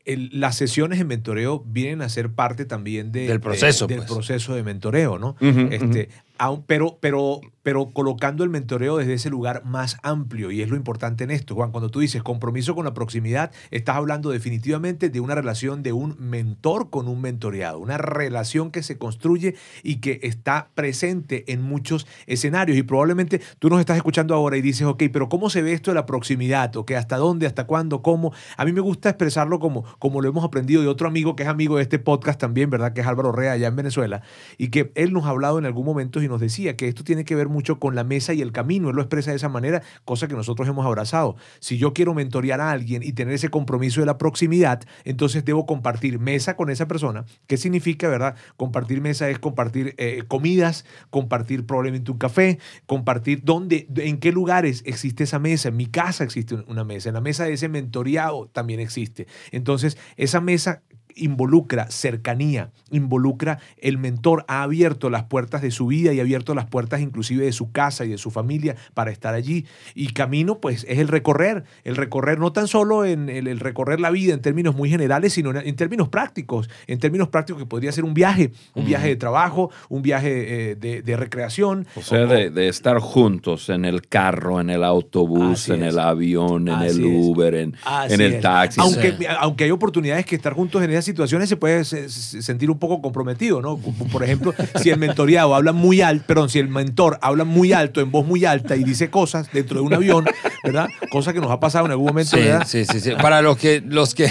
el- 0.05 0.29
las 0.33 0.57
sesiones 0.57 0.99
de 0.99 1.05
mentoreo 1.05 1.63
vienen 1.65 2.01
a 2.01 2.09
ser 2.09 2.31
parte 2.33 2.65
también 2.65 3.11
de- 3.11 3.27
Del 3.27 3.39
proceso, 3.39 3.87
de- 3.87 3.95
del 3.95 4.05
pues. 4.05 4.11
proceso 4.13 4.53
de 4.55 4.63
mentoreo, 4.63 5.17
¿no? 5.17 5.35
Este, 5.39 6.09
aun- 6.37 6.63
pero, 6.67 6.97
pero, 6.99 7.39
pero 7.63 7.91
colocando 7.91 8.43
el 8.43 8.49
mentoreo 8.49 8.97
desde 8.97 9.13
ese 9.13 9.29
lugar 9.29 9.65
más 9.65 9.97
amplio, 10.03 10.51
y 10.51 10.61
es 10.61 10.69
lo 10.69 10.75
importante 10.75 11.23
en 11.23 11.31
esto, 11.31 11.55
Juan, 11.55 11.71
cuando 11.71 11.89
tú 11.89 11.99
dices 11.99 12.21
compromiso 12.23 12.75
con 12.75 12.85
la 12.85 12.93
proximidad, 12.93 13.51
estás 13.71 13.95
hablando 13.95 14.29
definitivamente 14.29 15.09
de 15.09 15.19
una 15.19 15.35
relación 15.35 15.83
de 15.83 15.93
un 15.93 16.15
mentor 16.19 16.89
con 16.89 17.07
un 17.07 17.21
mentoreado, 17.21 17.79
una 17.79 17.97
relación 17.97 18.71
que 18.71 18.83
se 18.83 18.97
construye 18.97 19.55
y 19.81 19.95
que 19.95 20.19
está 20.23 20.69
presente 20.75 21.51
en 21.51 21.61
muchos 21.61 22.07
escenarios. 22.27 22.77
Y 22.77 22.83
probablemente 22.83 23.41
tú 23.59 23.69
nos 23.69 23.79
estás 23.79 23.97
escuchando 23.97 24.35
ahora 24.35 24.57
y 24.57 24.61
dices, 24.61 24.85
ok, 24.85 25.03
pero 25.11 25.29
¿cómo 25.29 25.49
se 25.49 25.61
ve 25.61 25.73
esto 25.73 25.91
de 25.91 25.95
la 25.95 26.05
proximidad? 26.05 26.75
¿O 26.75 26.85
hasta 26.95 27.17
dónde, 27.17 27.47
hasta 27.47 27.65
cuándo, 27.65 28.01
cómo? 28.01 28.33
A 28.57 28.65
mí 28.65 28.71
me 28.71 28.81
gusta 28.81 29.09
expresarlo 29.09 29.59
como, 29.59 29.83
como 29.99 30.21
lo 30.21 30.29
hemos 30.29 30.43
aprendido 30.43 30.81
de 30.81 30.87
otro 30.87 31.07
amigo 31.07 31.35
que 31.35 31.43
es 31.43 31.49
amigo 31.49 31.77
de 31.77 31.83
este 31.83 31.97
podcast 31.97 32.39
también, 32.39 32.69
¿verdad? 32.69 32.93
Que 32.93 33.01
es 33.01 33.07
Álvaro 33.07 33.31
Rea 33.31 33.53
allá 33.53 33.67
en 33.67 33.75
Venezuela, 33.75 34.21
y 34.57 34.67
que 34.67 34.91
él 34.95 35.13
nos 35.13 35.25
ha 35.25 35.29
hablado 35.29 35.57
en 35.59 35.65
algún 35.65 35.85
momento 35.85 36.21
y 36.21 36.27
nos 36.27 36.41
decía 36.41 36.75
que 36.75 36.87
esto 36.87 37.03
tiene 37.03 37.25
que 37.25 37.35
ver 37.35 37.47
mucho 37.53 37.79
con 37.79 37.95
la 37.95 38.03
mesa 38.03 38.33
y 38.33 38.41
el 38.41 38.51
camino. 38.51 38.89
Él 38.89 38.95
lo 38.95 39.01
expresa 39.01 39.31
de 39.31 39.37
esa 39.37 39.47
manera, 39.47 39.81
cosa 40.03 40.27
que 40.27 40.35
nosotros 40.35 40.67
hemos 40.67 40.85
abrazado. 40.85 41.37
Si 41.59 41.77
yo 41.77 41.93
quiero 41.93 42.13
mentorear 42.13 42.59
a 42.59 42.71
alguien 42.71 43.03
y 43.03 43.13
tener 43.13 43.33
ese 43.33 43.49
compromiso 43.49 44.01
de 44.01 44.07
la 44.07 44.17
proximidad, 44.17 44.83
entonces 45.05 45.45
debo 45.45 45.65
compartir 45.65 46.19
mesa 46.19 46.55
con 46.55 46.69
esa 46.69 46.87
persona. 46.87 47.25
¿Qué 47.47 47.57
significa, 47.57 48.09
verdad? 48.09 48.35
Compartir 48.57 48.99
mesa 48.99 49.29
es 49.29 49.39
compartir 49.39 49.95
eh, 49.97 50.23
comidas, 50.27 50.85
compartir 51.09 51.65
probablemente 51.65 52.11
un 52.11 52.17
café, 52.17 52.59
compartir 52.85 53.41
dónde, 53.43 53.87
en 53.95 54.17
qué 54.17 54.31
lugares 54.31 54.81
existe 54.85 55.23
esa 55.23 55.39
mesa. 55.39 55.69
En 55.69 55.77
mi 55.77 55.85
casa 55.85 56.23
existe 56.23 56.55
una 56.67 56.83
mesa, 56.83 57.09
en 57.09 57.15
la 57.15 57.21
mesa 57.21 57.45
de 57.45 57.53
ese 57.53 57.69
mentoreado 57.69 58.49
también 58.51 58.79
existe. 58.79 59.27
Entonces, 59.51 59.97
esa 60.17 60.41
mesa 60.41 60.81
involucra 61.15 61.89
cercanía, 61.89 62.71
involucra 62.91 63.59
el 63.77 63.97
mentor 63.97 64.45
ha 64.47 64.63
abierto 64.63 65.09
las 65.09 65.23
puertas 65.23 65.61
de 65.61 65.71
su 65.71 65.87
vida 65.87 66.13
y 66.13 66.19
ha 66.19 66.23
abierto 66.23 66.53
las 66.55 66.65
puertas 66.65 67.01
inclusive 67.01 67.45
de 67.45 67.51
su 67.51 67.71
casa 67.71 68.05
y 68.05 68.09
de 68.09 68.17
su 68.17 68.31
familia 68.31 68.75
para 68.93 69.11
estar 69.11 69.33
allí. 69.33 69.65
Y 69.95 70.07
camino 70.13 70.59
pues 70.59 70.85
es 70.89 70.99
el 70.99 71.07
recorrer, 71.07 71.63
el 71.83 71.95
recorrer 71.95 72.39
no 72.39 72.51
tan 72.51 72.67
solo 72.67 73.05
en 73.05 73.29
el, 73.29 73.47
el 73.47 73.59
recorrer 73.59 73.99
la 73.99 74.11
vida 74.11 74.33
en 74.33 74.41
términos 74.41 74.75
muy 74.75 74.89
generales, 74.89 75.33
sino 75.33 75.51
en, 75.51 75.57
en 75.57 75.75
términos 75.75 76.09
prácticos, 76.09 76.69
en 76.87 76.99
términos 76.99 77.27
prácticos 77.29 77.61
que 77.61 77.67
podría 77.67 77.91
ser 77.91 78.03
un 78.03 78.13
viaje, 78.13 78.51
un 78.73 78.85
viaje 78.85 79.07
de 79.07 79.15
trabajo, 79.15 79.69
un 79.89 80.01
viaje 80.01 80.71
eh, 80.71 80.75
de, 80.75 81.01
de 81.01 81.17
recreación. 81.17 81.87
O 81.95 82.01
sea, 82.01 82.25
de, 82.25 82.49
de 82.49 82.67
estar 82.67 82.99
juntos 82.99 83.69
en 83.69 83.85
el 83.85 84.07
carro, 84.07 84.59
en 84.61 84.69
el 84.69 84.83
autobús, 84.83 85.69
en 85.69 85.83
es. 85.83 85.93
el 85.93 85.99
avión, 85.99 86.67
en 86.67 86.73
Así 86.75 86.99
el. 86.99 87.05
Uber, 87.05 87.55
en, 87.55 87.75
el 88.09 88.39
taxi. 88.39 88.79
Aunque, 88.81 89.13
Sí. 89.17 89.25
aunque 89.39 89.63
hay 89.65 89.71
oportunidades 89.71 90.25
que 90.25 90.35
estar 90.35 90.53
juntos 90.53 90.81
en 90.83 90.91
esas 91.03 91.11
situaciones 91.11 91.49
se 91.49 91.57
puede 91.57 91.83
se- 91.85 92.09
se- 92.09 92.41
sentir 92.41 92.69
un 92.71 92.79
poco 92.79 93.01
comprometido, 93.01 93.61
¿no? 93.61 93.77
Por 94.11 94.23
ejemplo, 94.23 94.53
si 94.81 94.89
el 94.89 94.97
mentoreado 94.99 95.53
habla 95.55 95.71
muy 95.73 96.01
alto, 96.01 96.23
perdón, 96.27 96.49
si 96.49 96.59
el 96.59 96.67
mentor 96.69 97.19
habla 97.21 97.43
muy 97.43 97.73
alto, 97.73 98.01
en 98.01 98.11
voz 98.11 98.25
muy 98.25 98.45
alta 98.45 98.75
y 98.75 98.83
dice 98.83 99.09
cosas 99.09 99.49
dentro 99.51 99.79
de 99.79 99.85
un 99.85 99.93
avión, 99.93 100.25
¿verdad? 100.63 100.87
Cosa 101.11 101.33
que 101.33 101.39
nos 101.39 101.51
ha 101.51 101.59
pasado 101.59 101.85
en 101.85 101.91
algún 101.91 102.07
momento, 102.07 102.37
Sí, 102.37 102.43
¿verdad? 102.43 102.65
sí, 102.67 102.85
sí, 102.85 102.99
sí. 102.99 103.11
Para 103.21 103.41
los 103.41 103.57
que, 103.57 103.81
los 103.85 104.15
que 104.15 104.29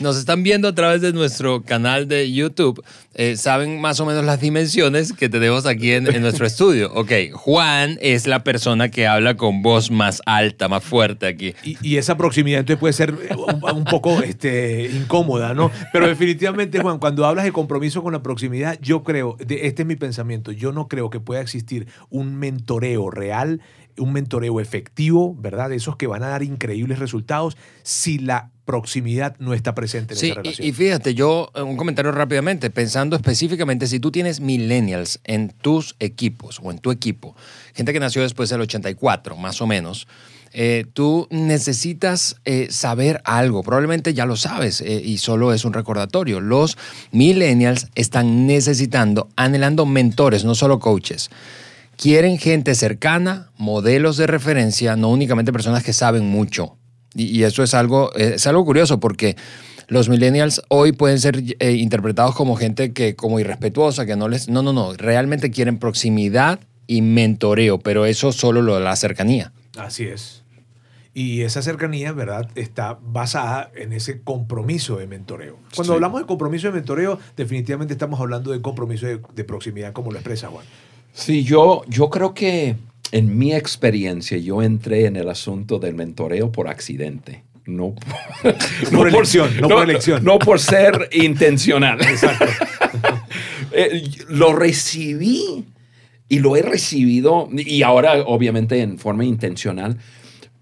nos 0.00 0.16
están 0.16 0.42
viendo 0.42 0.68
a 0.68 0.74
través 0.74 1.00
de 1.00 1.12
nuestro 1.12 1.62
canal 1.62 2.08
de 2.08 2.30
YouTube, 2.32 2.82
eh, 3.14 3.36
saben 3.36 3.80
más 3.80 4.00
o 4.00 4.06
menos 4.06 4.24
las 4.24 4.40
dimensiones 4.40 5.12
que 5.12 5.28
tenemos 5.28 5.66
aquí 5.66 5.92
en, 5.92 6.06
en 6.06 6.22
nuestro 6.22 6.46
estudio. 6.46 6.90
Ok, 6.94 7.12
Juan 7.34 7.98
es 8.00 8.26
la 8.26 8.42
persona 8.44 8.90
que 8.90 9.06
habla 9.06 9.36
con 9.36 9.62
voz 9.62 9.90
más 9.90 10.22
alta, 10.26 10.68
más 10.68 10.82
fuerte 10.82 11.26
aquí. 11.26 11.54
Y, 11.62 11.76
y 11.82 11.96
esa 11.98 12.16
proximidad 12.16 12.60
entonces 12.60 12.80
puede 12.80 12.92
ser 12.94 13.12
un, 13.12 13.62
un 13.76 13.84
poco 13.84 14.22
este, 14.22 14.90
incómoda, 14.94 15.52
¿no? 15.54 15.70
Pero 15.92 16.01
definitivamente, 16.06 16.80
Juan, 16.80 16.98
cuando 16.98 17.26
hablas 17.26 17.44
de 17.44 17.52
compromiso 17.52 18.02
con 18.02 18.12
la 18.12 18.22
proximidad, 18.22 18.78
yo 18.80 19.02
creo, 19.02 19.36
de- 19.44 19.66
este 19.66 19.82
es 19.82 19.88
mi 19.88 19.96
pensamiento, 19.96 20.52
yo 20.52 20.72
no 20.72 20.88
creo 20.88 21.10
que 21.10 21.20
pueda 21.20 21.40
existir 21.40 21.86
un 22.10 22.36
mentoreo 22.36 23.10
real, 23.10 23.60
un 23.98 24.12
mentoreo 24.12 24.58
efectivo, 24.60 25.34
¿verdad? 25.38 25.68
De 25.68 25.76
esos 25.76 25.96
que 25.96 26.06
van 26.06 26.22
a 26.22 26.28
dar 26.28 26.42
increíbles 26.42 26.98
resultados 26.98 27.56
si 27.82 28.18
la 28.18 28.50
proximidad 28.64 29.36
no 29.38 29.52
está 29.54 29.74
presente 29.74 30.14
en 30.14 30.20
Sí, 30.20 30.26
esa 30.30 30.36
relación. 30.40 30.66
y, 30.66 30.70
y 30.70 30.72
fíjate, 30.72 31.14
yo, 31.14 31.50
eh, 31.54 31.60
un 31.62 31.76
comentario 31.76 32.10
rápidamente, 32.12 32.70
pensando 32.70 33.16
específicamente, 33.16 33.86
si 33.86 34.00
tú 34.00 34.10
tienes 34.10 34.40
millennials 34.40 35.20
en 35.24 35.48
tus 35.50 35.94
equipos 35.98 36.60
o 36.62 36.70
en 36.70 36.78
tu 36.78 36.90
equipo, 36.90 37.36
gente 37.74 37.92
que 37.92 38.00
nació 38.00 38.22
después 38.22 38.48
del 38.50 38.60
84, 38.62 39.36
más 39.36 39.60
o 39.60 39.66
menos, 39.66 40.06
eh, 40.54 40.84
tú 40.92 41.28
necesitas 41.30 42.36
eh, 42.44 42.68
saber 42.70 43.22
algo, 43.24 43.62
probablemente 43.62 44.12
ya 44.12 44.26
lo 44.26 44.36
sabes 44.36 44.82
eh, 44.82 45.00
y 45.02 45.18
solo 45.18 45.52
es 45.54 45.64
un 45.64 45.72
recordatorio. 45.72 46.40
Los 46.40 46.76
millennials 47.10 47.88
están 47.94 48.46
necesitando, 48.46 49.28
anhelando 49.36 49.86
mentores, 49.86 50.44
no 50.44 50.54
solo 50.54 50.78
coaches. 50.78 51.30
Quieren 51.96 52.38
gente 52.38 52.74
cercana, 52.74 53.50
modelos 53.56 54.18
de 54.18 54.26
referencia, 54.26 54.96
no 54.96 55.08
únicamente 55.08 55.52
personas 55.52 55.82
que 55.82 55.92
saben 55.92 56.26
mucho. 56.26 56.76
Y, 57.14 57.42
eso 57.42 57.62
es 57.62 57.74
algo, 57.74 58.12
es 58.14 58.46
algo 58.46 58.64
curioso 58.64 58.98
porque 58.98 59.36
los 59.88 60.08
millennials 60.08 60.62
hoy 60.68 60.92
pueden 60.92 61.20
ser 61.20 61.42
interpretados 61.60 62.34
como 62.34 62.56
gente 62.56 62.92
que 62.94 63.14
como 63.14 63.38
irrespetuosa, 63.38 64.06
que 64.06 64.16
no 64.16 64.28
les... 64.28 64.48
No, 64.48 64.62
no, 64.62 64.72
no. 64.72 64.94
Realmente 64.94 65.50
quieren 65.50 65.78
proximidad 65.78 66.60
y 66.86 67.02
mentoreo, 67.02 67.78
pero 67.78 68.06
eso 68.06 68.32
solo 68.32 68.62
lo 68.62 68.80
la 68.80 68.96
cercanía. 68.96 69.52
Así 69.76 70.04
es. 70.04 70.41
Y 71.14 71.42
esa 71.42 71.60
cercanía, 71.60 72.12
¿verdad?, 72.12 72.48
está 72.54 72.98
basada 73.02 73.70
en 73.76 73.92
ese 73.92 74.22
compromiso 74.22 74.96
de 74.96 75.06
mentoreo. 75.06 75.58
Cuando 75.74 75.92
Sí. 75.92 75.96
hablamos 75.96 76.20
de 76.22 76.26
compromiso 76.26 76.68
de 76.68 76.72
mentoreo, 76.72 77.18
definitivamente 77.36 77.92
estamos 77.92 78.18
hablando 78.18 78.50
de 78.50 78.62
compromiso 78.62 79.06
de, 79.06 79.20
de 79.34 79.44
proximidad, 79.44 79.92
como 79.92 80.10
lo 80.10 80.16
expresa 80.18 80.48
Juan. 80.48 80.64
Sí, 81.12 81.44
yo, 81.44 81.82
yo 81.86 82.08
creo 82.08 82.32
que 82.32 82.76
en 83.10 83.36
mi 83.36 83.52
experiencia 83.54 84.38
yo 84.38 84.62
entré 84.62 85.04
en 85.04 85.16
el 85.16 85.28
asunto 85.28 85.78
del 85.78 85.94
mentoreo 85.94 86.50
por 86.50 86.68
accidente. 86.68 87.44
No, 87.66 87.94
No 88.90 88.98
por 88.98 89.08
elección, 89.08 89.50
no 89.60 89.68
por 89.68 89.82
elección. 89.90 90.24
No 90.24 90.38
por 90.38 90.58
ser 90.60 91.08
intencional. 91.12 91.98
Eh, 93.74 94.10
lo 94.28 94.52
recibí 94.54 95.64
y 96.28 96.38
lo 96.40 96.56
he 96.56 96.62
recibido, 96.62 97.48
y 97.50 97.82
ahora 97.82 98.22
obviamente 98.26 98.80
en 98.82 98.98
forma 98.98 99.24
intencional, 99.24 99.98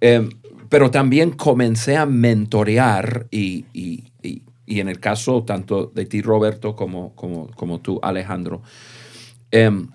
Em, 0.03 0.31
pero 0.71 0.91
también 0.91 1.33
comencé 1.33 1.99
a 1.99 2.07
mentorear 2.07 3.27
y, 3.31 3.67
y- 3.75 4.05
y- 4.23 4.43
y 4.67 4.81
en 4.81 4.89
el 4.89 5.01
caso 5.01 5.43
tanto 5.45 5.87
de 5.95 6.07
ti, 6.07 6.23
Roberto, 6.23 6.77
como, 6.77 7.15
como, 7.17 7.49
como 7.57 7.81
tú, 7.81 7.99
Alejandro, 8.03 8.63
em, 9.51 9.89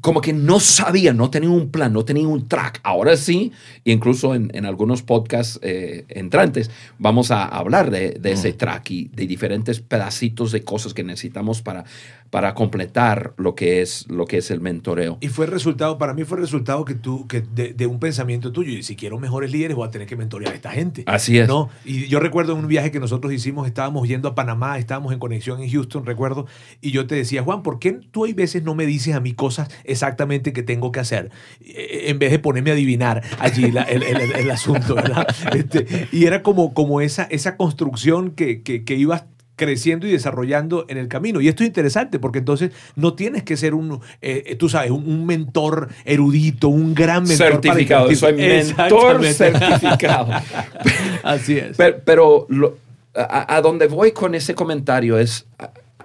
como 0.00 0.20
que 0.20 0.32
no 0.32 0.60
sabía, 0.60 1.12
no 1.12 1.30
tenía 1.30 1.50
un 1.50 1.70
plan, 1.70 1.92
no 1.92 2.04
tenía 2.04 2.28
un 2.28 2.48
track. 2.48 2.80
Ahora 2.82 3.16
sí, 3.16 3.52
incluso 3.84 4.34
en, 4.34 4.50
en 4.54 4.66
algunos 4.66 5.02
podcasts 5.02 5.58
eh, 5.62 6.04
entrantes, 6.08 6.70
vamos 6.98 7.30
a 7.30 7.44
hablar 7.44 7.90
de, 7.90 8.12
de 8.12 8.32
ese 8.32 8.52
track 8.52 8.90
y 8.90 9.08
de 9.08 9.26
diferentes 9.26 9.80
pedacitos 9.80 10.52
de 10.52 10.62
cosas 10.62 10.94
que 10.94 11.04
necesitamos 11.04 11.62
para, 11.62 11.84
para 12.30 12.54
completar 12.54 13.34
lo 13.36 13.54
que, 13.54 13.82
es, 13.82 14.06
lo 14.08 14.26
que 14.26 14.38
es 14.38 14.50
el 14.50 14.60
mentoreo. 14.60 15.18
Y 15.20 15.28
fue 15.28 15.46
el 15.46 15.52
resultado, 15.52 15.98
para 15.98 16.14
mí 16.14 16.24
fue 16.24 16.38
el 16.38 16.42
resultado 16.42 16.84
que 16.84 16.94
tú, 16.94 17.26
que 17.26 17.40
de, 17.40 17.72
de 17.72 17.86
un 17.86 17.98
pensamiento 17.98 18.52
tuyo. 18.52 18.72
Y 18.72 18.82
si 18.82 18.96
quiero 18.96 19.18
mejores 19.18 19.50
líderes, 19.50 19.76
voy 19.76 19.88
a 19.88 19.90
tener 19.90 20.06
que 20.06 20.16
mentorear 20.16 20.52
a 20.52 20.56
esta 20.56 20.70
gente. 20.70 21.04
Así 21.06 21.38
es. 21.38 21.48
¿no? 21.48 21.70
Y 21.84 22.06
yo 22.06 22.20
recuerdo 22.20 22.52
en 22.52 22.58
un 22.58 22.68
viaje 22.68 22.90
que 22.90 23.00
nosotros 23.00 23.32
hicimos, 23.32 23.66
estábamos 23.66 24.06
yendo 24.06 24.28
a 24.28 24.34
Panamá, 24.34 24.78
estábamos 24.78 25.12
en 25.12 25.18
conexión 25.18 25.62
en 25.62 25.70
Houston, 25.70 26.04
recuerdo, 26.06 26.46
y 26.80 26.90
yo 26.90 27.06
te 27.06 27.14
decía, 27.14 27.42
Juan, 27.42 27.62
¿por 27.62 27.78
qué 27.78 27.92
tú 28.10 28.24
hay 28.24 28.32
veces 28.32 28.62
no 28.62 28.74
me 28.74 28.86
dices 28.86 29.14
a 29.14 29.20
mí 29.20 29.32
cosas 29.32 29.68
exactamente 29.98 30.52
que 30.52 30.62
tengo 30.62 30.92
que 30.92 31.00
hacer? 31.00 31.30
Eh, 31.60 32.04
En 32.06 32.18
vez 32.18 32.30
de 32.30 32.38
ponerme 32.38 32.70
a 32.70 32.74
adivinar 32.74 33.22
allí 33.38 33.70
la- 33.72 33.82
el, 33.82 34.02
el- 34.02 34.20
el- 34.20 34.32
el 34.32 34.50
asunto, 34.50 34.94
¿verdad? 34.94 35.26
Este, 35.54 36.08
y 36.12 36.24
era 36.26 36.42
como, 36.42 36.72
como 36.74 37.00
esa, 37.00 37.24
esa 37.24 37.56
construcción 37.56 38.30
que, 38.30 38.62
que, 38.62 38.84
que 38.84 38.94
ibas 38.94 39.24
creciendo 39.56 40.06
y 40.06 40.12
desarrollando 40.12 40.86
en 40.88 40.98
el 40.98 41.08
camino. 41.08 41.40
Y 41.40 41.48
esto 41.48 41.64
es 41.64 41.66
interesante 41.66 42.20
porque 42.20 42.38
entonces 42.38 42.70
no 42.94 43.14
tienes 43.14 43.42
que 43.42 43.56
ser 43.56 43.74
un, 43.74 44.00
eh, 44.22 44.54
tú 44.56 44.68
sabes, 44.68 44.92
un, 44.92 45.08
un 45.08 45.26
mentor 45.26 45.88
erudito, 46.04 46.68
un 46.68 46.94
gran 46.94 47.24
mentor. 47.24 47.38
para 47.38 47.62
certificado, 47.62 48.14
soy 48.14 48.32
impartir- 48.34 48.76
mentor 48.76 49.24
certificado. 49.24 50.30
Así 51.24 51.58
es. 51.58 51.76
Pero, 51.76 51.96
pero 52.04 52.46
lo- 52.50 52.78
a, 53.16 53.56
a 53.56 53.60
donde 53.60 53.88
voy 53.88 54.12
con 54.12 54.36
ese 54.36 54.54
comentario 54.54 55.18
es, 55.18 55.46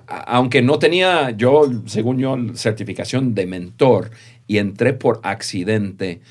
aunque 0.08 0.62
no 0.62 0.80
tenía 0.80 1.32
yo, 1.32 1.70
según 1.86 2.18
yo, 2.20 2.38
certificación 2.56 3.34
de 3.36 3.46
mentor 3.46 4.12
y 4.48 4.58
entré 4.58 4.94
por 4.94 5.20
accidente, 5.24 6.22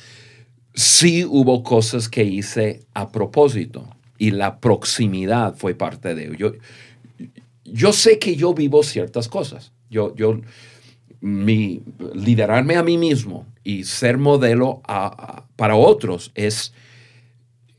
sí 0.75 1.25
hubo 1.25 1.63
cosas 1.63 2.09
que 2.09 2.25
hice 2.25 2.81
a 2.95 3.11
propósito 3.11 3.89
y 4.19 4.31
la 4.31 4.61
proximidad 4.61 5.55
fue 5.57 5.75
parte 5.75 6.15
de 6.15 6.27
ello. 6.27 6.55
Yo, 7.65 7.93
sé 7.93 8.19
que 8.19 8.37
yo 8.37 8.55
vivo 8.55 8.83
ciertas 8.83 9.29
cosas. 9.29 9.73
Yo, 9.91 10.15
yo, 10.15 10.41
mi, 11.21 11.83
liderarme 12.15 12.77
a 12.77 12.83
mí 12.83 12.99
mismo 12.99 13.47
y 13.65 13.85
ser 13.85 14.19
modelo 14.19 14.83
para 15.57 15.77
otros 15.77 16.33
es, 16.35 16.73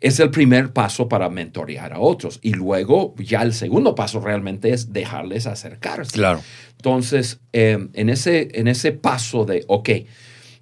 es 0.04 0.20
el 0.20 0.32
primer 0.32 0.74
paso 0.74 1.08
para 1.08 1.30
mentorear 1.30 1.94
a 1.94 2.00
otros. 2.00 2.40
Y 2.42 2.52
luego 2.54 3.16
ya 3.18 3.42
el 3.42 3.54
segundo 3.54 3.96
paso 3.96 4.20
realmente 4.20 4.72
es 4.72 4.92
dejarles 4.92 5.48
acercarse. 5.48 6.12
Claro. 6.12 6.42
Entonces, 6.72 7.40
eh, 7.54 7.88
en, 7.94 8.10
ese, 8.10 8.50
en 8.54 8.68
ese 8.68 8.92
paso 8.92 9.46
de, 9.46 9.64
ok, 9.68 9.90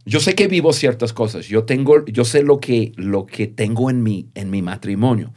yo 0.06 0.20
sé 0.20 0.36
que 0.36 0.48
vivo 0.48 0.74
ciertas 0.74 1.12
cosas, 1.12 1.48
yo, 1.48 1.64
tengo, 1.64 2.06
yo 2.06 2.24
sé 2.24 2.44
lo 2.44 2.60
que, 2.60 2.92
lo 2.98 3.26
que 3.26 3.48
tengo 3.48 3.90
en 3.90 4.04
mi, 4.04 4.30
en 4.36 4.52
mi 4.52 4.62
matrimonio, 4.62 5.34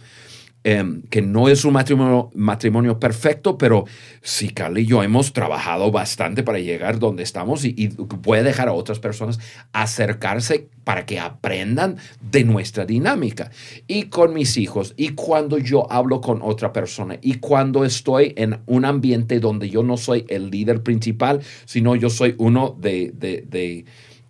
em, 0.64 1.02
que 1.02 1.23
no 1.23 1.49
es 1.49 1.64
un 1.64 1.75
matrimonio, 1.75 2.30
matrimonio 2.35 2.99
perfecto, 2.99 3.56
pero 3.56 3.85
sí, 4.23 4.50
Carly 4.50 4.75
y 4.85 4.87
yo 4.87 5.02
hemos 5.02 5.33
trabajado 5.33 5.90
bastante 5.90 6.42
para 6.42 6.59
llegar 6.59 6.99
donde 6.99 7.23
estamos 7.23 7.64
y, 7.64 7.75
y 7.76 7.90
a 8.33 8.42
dejar 8.42 8.68
a 8.68 8.73
otras 8.73 8.99
personas 8.99 9.38
acercarse 9.73 10.68
para 10.83 11.06
que 11.06 11.18
aprendan 11.18 11.97
de 12.21 12.44
nuestra 12.44 12.85
dinámica. 12.85 13.50
Y 13.87 14.04
con 14.04 14.35
mis 14.35 14.56
hijos, 14.56 14.94
y 14.97 15.11
cuando 15.11 15.59
yo 15.59 15.90
hablo 15.90 16.21
con 16.21 16.42
otra 16.42 16.73
persona, 16.73 17.18
y 17.23 17.35
cuando 17.35 17.85
estoy 17.85 18.35
en 18.37 18.59
un 18.66 18.85
ambiente 18.85 19.40
donde 19.40 19.71
yo 19.71 19.83
no 19.83 19.97
soy 19.97 20.25
el 20.28 20.50
líder 20.50 20.83
principal, 20.83 21.40
sino 21.64 21.97
yo 21.97 22.11
soy 22.11 22.35
uno 22.38 22.76
de 22.78 23.85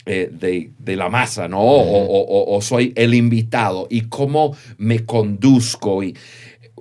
eh, 0.07 0.29
de, 0.33 0.71
de 0.79 0.97
la 0.97 1.09
masa, 1.09 1.49
¿no? 1.49 1.61
O, 1.61 1.81
o- 1.81 2.25
o- 2.25 2.57
o 2.57 2.61
soy 2.61 2.93
el 2.97 3.15
invitado 3.15 3.87
y 3.91 4.03
cómo 4.03 4.55
me 4.77 5.05
conduzco. 5.07 6.03
Y 6.03 6.15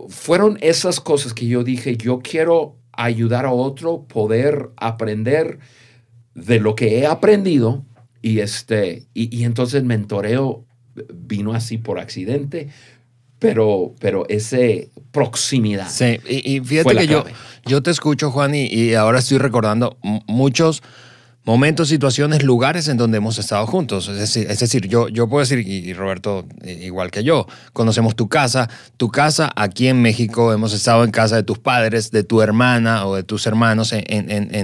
fueron 0.09 0.57
esas 0.61 0.99
cosas 0.99 1.33
que 1.33 1.47
yo 1.47 1.63
dije, 1.63 1.95
yo 1.97 2.19
quiero 2.19 2.75
ayudar 2.91 3.45
a 3.45 3.51
otro, 3.53 4.03
poder 4.03 4.69
aprender 4.77 5.59
de 6.35 6.59
lo 6.59 6.75
que 6.75 6.99
he 6.99 7.05
aprendido 7.07 7.85
y, 8.21 8.39
este, 8.39 9.05
y, 9.13 9.35
y 9.35 9.43
entonces 9.45 9.75
el 9.75 9.85
mentoreo 9.85 10.65
vino 11.13 11.53
así 11.53 11.77
por 11.77 11.99
accidente, 11.99 12.69
pero, 13.39 13.95
pero 13.99 14.27
ese 14.29 14.89
proximidad. 15.11 15.89
Sí, 15.89 16.19
y, 16.27 16.59
fíjate 16.61 16.95
que 16.95 17.07
yo, 17.07 17.23
clave. 17.23 17.35
yo 17.65 17.81
te 17.83 17.91
escucho, 17.91 18.31
Juan, 18.31 18.53
y, 18.55 18.65
y 18.67 18.93
ahora 18.93 19.19
estoy 19.19 19.37
recordando 19.37 19.97
muchos 20.27 20.81
momentos, 21.45 21.89
situaciones, 21.89 22.43
lugares 22.43 22.87
en 22.87 22.95
donde 22.95 23.17
hemos 23.17 23.37
estado 23.37 23.67
juntos. 23.67 24.07
Es 24.07 24.59
decir, 24.59 24.87
yo, 24.87 25.09
yo 25.09 25.27
puedo 25.27 25.41
decir, 25.41 25.59
y, 25.59 25.93
Roberto, 25.93 26.45
i- 26.63 26.71
igual 26.85 27.11
que 27.11 27.23
yo, 27.23 27.47
conocemos 27.73 28.15
tu 28.15 28.29
casa, 28.29 28.69
tu 28.95 29.09
casa 29.09 29.51
aquí 29.55 29.87
en 29.89 30.01
México, 30.01 30.53
hemos 30.53 30.73
estado 30.73 31.03
en 31.03 31.11
casa 31.11 31.35
de 31.35 31.43
tus 31.43 31.59
padres, 31.59 32.11
de 32.11 32.23
tu 32.23 32.41
hermana 32.41 33.05
o 33.05 33.15
de 33.15 33.23
tus 33.23 33.45
hermanos 33.45 33.91
en, 33.93 34.03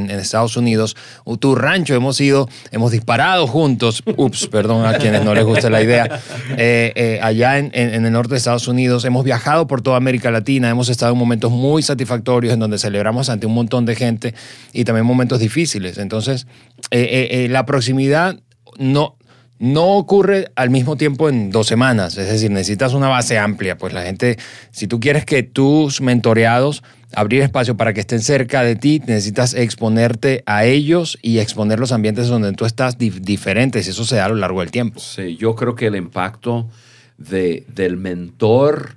Estados 0.09 0.55
Unidos, 0.57 0.95
o 1.25 1.37
tu 1.37 1.55
rancho, 1.55 1.95
hemos 1.95 2.19
ido, 2.21 2.47
hemos 2.71 2.91
disparado 2.91 3.45
juntos, 3.47 4.01
ups, 4.15 4.47
perdón 4.47 4.85
a 4.85 4.97
quienes 4.97 5.23
no 5.23 5.33
les 5.33 5.43
guste 5.45 5.69
la 5.69 5.81
idea, 5.81 6.21
eh, 6.57 6.93
eh, 6.95 7.19
allá 7.21 7.57
en 7.57 7.71
el 8.05 8.11
norte 8.11 8.31
de 8.31 8.37
Estados 8.37 8.67
Unidos, 8.67 9.05
hemos 9.05 9.23
viajado 9.25 9.67
por 9.67 9.81
toda 9.81 9.97
América 9.97 10.31
Latina, 10.31 10.69
hemos 10.69 10.87
estado 10.89 11.11
en 11.13 11.17
momentos 11.17 11.51
muy 11.51 11.81
satisfactorios 11.83 12.53
en 12.53 12.59
donde 12.59 12.77
celebramos 12.77 13.29
ante 13.29 13.45
un 13.47 13.53
montón 13.53 13.85
de 13.85 13.95
gente 13.95 14.33
y 14.71 14.85
también 14.85 15.05
momentos 15.05 15.39
difíciles. 15.39 15.97
Entonces, 15.97 16.47
eh, 16.91 17.01
eh, 17.01 17.45
eh, 17.45 17.47
la 17.49 17.65
proximidad 17.65 18.39
no, 18.77 19.15
no 19.59 19.97
ocurre 19.97 20.51
al 20.55 20.69
mismo 20.69 20.95
tiempo 20.95 21.29
en 21.29 21.49
dos 21.51 21.67
semanas, 21.67 22.17
es 22.17 22.27
decir, 22.29 22.49
necesitas 22.51 22.93
una 22.93 23.07
base 23.07 23.37
amplia, 23.37 23.77
pues 23.77 23.93
la 23.93 24.03
gente, 24.03 24.37
si 24.71 24.87
tú 24.87 24.99
quieres 24.99 25.25
que 25.25 25.43
tus 25.43 26.01
mentoreados 26.01 26.83
abrir 27.13 27.41
espacio 27.41 27.75
para 27.75 27.91
que 27.93 27.99
estén 28.01 28.21
cerca 28.21 28.61
de 28.61 28.75
ti, 28.75 29.01
necesitas 29.07 29.55
exponerte 29.55 30.43
a 30.45 30.65
ellos 30.65 31.17
y 31.21 31.39
exponer 31.39 31.79
los 31.79 31.91
ambientes 31.91 32.27
donde 32.27 32.53
tú 32.53 32.65
estás 32.65 32.97
dif- 32.99 33.21
diferentes, 33.21 33.87
eso 33.87 34.05
se 34.05 34.17
da 34.17 34.25
a 34.25 34.29
lo 34.29 34.35
largo 34.35 34.59
del 34.61 34.69
tiempo. 34.71 34.99
Sí, 34.99 35.35
yo 35.35 35.55
creo 35.55 35.73
que 35.75 35.87
el 35.87 35.95
impacto 35.95 36.69
de, 37.17 37.65
del 37.73 37.97
mentor 37.97 38.95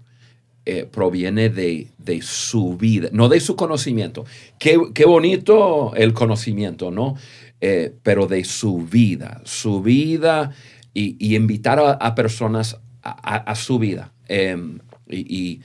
eh, 0.66 0.86
proviene 0.88 1.48
de, 1.48 1.88
de 1.98 2.20
su 2.22 2.76
vida, 2.76 3.08
no 3.12 3.28
de 3.28 3.40
su 3.40 3.56
conocimiento. 3.56 4.24
Qué, 4.58 4.78
qué 4.94 5.06
bonito 5.06 5.94
el 5.96 6.12
conocimiento, 6.12 6.90
¿no? 6.90 7.16
Eh, 7.64 7.94
pero 8.02 8.26
de 8.26 8.42
su 8.42 8.78
vida, 8.78 9.40
su 9.44 9.82
vida 9.82 10.50
y, 10.92 11.36
invitar 11.36 11.78
a, 11.78 12.14
personas 12.16 12.80
a, 13.04 13.54
su 13.54 13.78
vida 13.78 14.12
em, 14.26 14.80
y, 15.08 15.60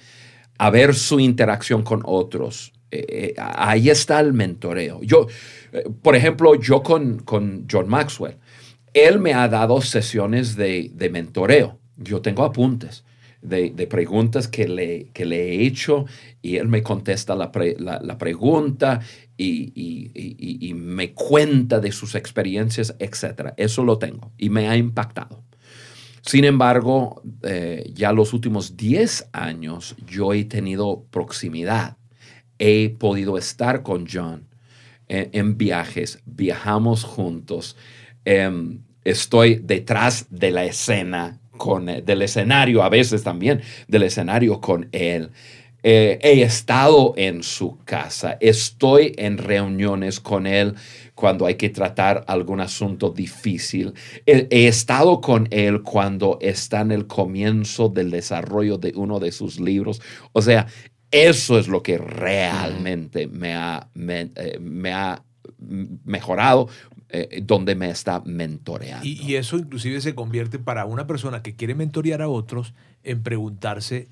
a 0.60 0.70
ver 0.70 0.94
su 0.94 1.20
interacción 1.20 1.82
con 1.82 2.04
otros. 2.06 2.72
Eh, 2.92 3.06
eh, 3.10 3.34
ahí 3.39 3.89
está 3.89 4.20
el 4.20 4.34
mentoreo. 4.34 5.01
Yo, 5.01 5.25
por 6.04 6.16
ejemplo, 6.16 6.54
yo 6.54 6.84
con, 6.84 7.18
con 7.18 7.66
John 7.68 7.89
Maxwell, 7.89 8.38
él 8.94 9.18
me 9.18 9.34
ha 9.34 9.48
dado 9.48 9.82
sesiones 9.82 10.56
de, 10.56 10.92
de 10.94 11.10
mentoreo. 11.10 11.80
Yo 11.96 12.22
tengo 12.22 12.44
apuntes 12.44 13.06
de, 13.41 13.72
preguntas 13.88 14.48
que 14.48 14.67
le, 14.67 15.10
que 15.13 15.25
le 15.25 15.50
he 15.56 15.65
hecho 15.65 16.06
y 16.41 16.58
él 16.58 16.67
me 16.67 16.84
contesta 16.84 17.36
la, 17.36 17.51
pre- 17.51 17.75
la- 17.79 18.00
pregunta 18.17 19.00
y, 19.38 19.72
y- 19.75 20.12
me 20.74 21.13
cuenta 21.13 21.79
de 21.79 21.91
sus 21.91 22.15
experiencias, 22.15 22.96
etc. 23.00 23.53
Eso 23.58 23.84
lo 23.84 23.98
tengo 24.00 24.32
y 24.38 24.50
me 24.50 24.67
ha 24.70 24.75
impactado. 24.77 25.44
Sin 26.22 26.44
embargo, 26.44 27.22
eh, 27.44 27.89
ya 27.94 28.12
los 28.12 28.34
últimos 28.34 28.75
10 28.75 29.29
años 29.32 29.96
yo 30.06 30.34
he 30.34 30.44
tenido 30.44 31.06
proximidad. 31.10 31.98
He 32.60 32.89
podido 32.89 33.38
estar 33.38 33.84
con 33.84 34.08
John 34.12 34.48
en, 35.08 35.29
en 35.34 35.58
viajes, 35.58 36.20
viajamos 36.25 37.03
juntos. 37.03 37.77
Em, 38.25 38.79
estoy 39.06 39.56
detrás 39.56 40.27
de 40.29 40.51
la 40.51 40.65
escena, 40.65 41.39
con, 41.58 41.90
eh, 41.90 42.02
del 42.02 42.22
escenario 42.22 42.84
a 42.84 42.90
veces 42.90 43.24
también, 43.24 43.62
del 43.88 44.04
escenario 44.04 44.62
con 44.62 44.90
él. 44.92 45.32
Eh, 45.84 46.20
he 46.22 46.42
estado 46.42 47.14
en 47.18 47.44
su 47.44 47.78
casa, 47.86 48.38
estoy 48.42 49.14
en 49.18 49.38
reuniones 49.38 50.20
con 50.20 50.48
él 50.48 50.76
cuando 51.14 51.46
hay 51.46 51.56
que 51.56 51.70
tratar 51.70 52.26
algún 52.28 52.60
asunto 52.60 53.10
difícil. 53.10 53.94
He, 54.26 54.48
he 54.50 54.68
estado 54.68 55.22
con 55.22 55.48
él 55.52 55.84
cuando 55.84 56.40
está 56.42 56.82
en 56.82 56.92
el 56.92 57.08
comienzo 57.08 57.90
del 57.90 58.12
desarrollo 58.12 58.78
de 58.78 58.94
uno 58.96 59.20
de 59.20 59.32
sus 59.32 59.60
libros. 59.60 60.02
O 60.34 60.42
sea, 60.42 60.68
eso 61.12 61.58
es 61.58 61.68
lo 61.68 61.82
que 61.82 61.98
realmente 61.98 63.28
me 63.28 63.54
ha, 63.54 63.90
me, 63.94 64.32
eh, 64.36 64.58
me 64.60 64.92
ha 64.94 65.24
mejorado, 65.58 66.70
eh, 67.10 67.42
donde 67.44 67.76
me 67.76 67.90
está 67.90 68.22
mentoreando. 68.26 69.06
Y, 69.08 69.36
eso 69.36 69.58
inclusive 69.58 70.02
se 70.02 70.14
convierte 70.16 70.60
para 70.60 70.86
una 70.86 71.08
persona 71.08 71.42
que 71.42 71.56
quiere 71.56 71.74
mentorear 71.76 72.22
a 72.22 72.28
otros 72.30 72.74
en 73.04 73.24
preguntarse 73.24 74.10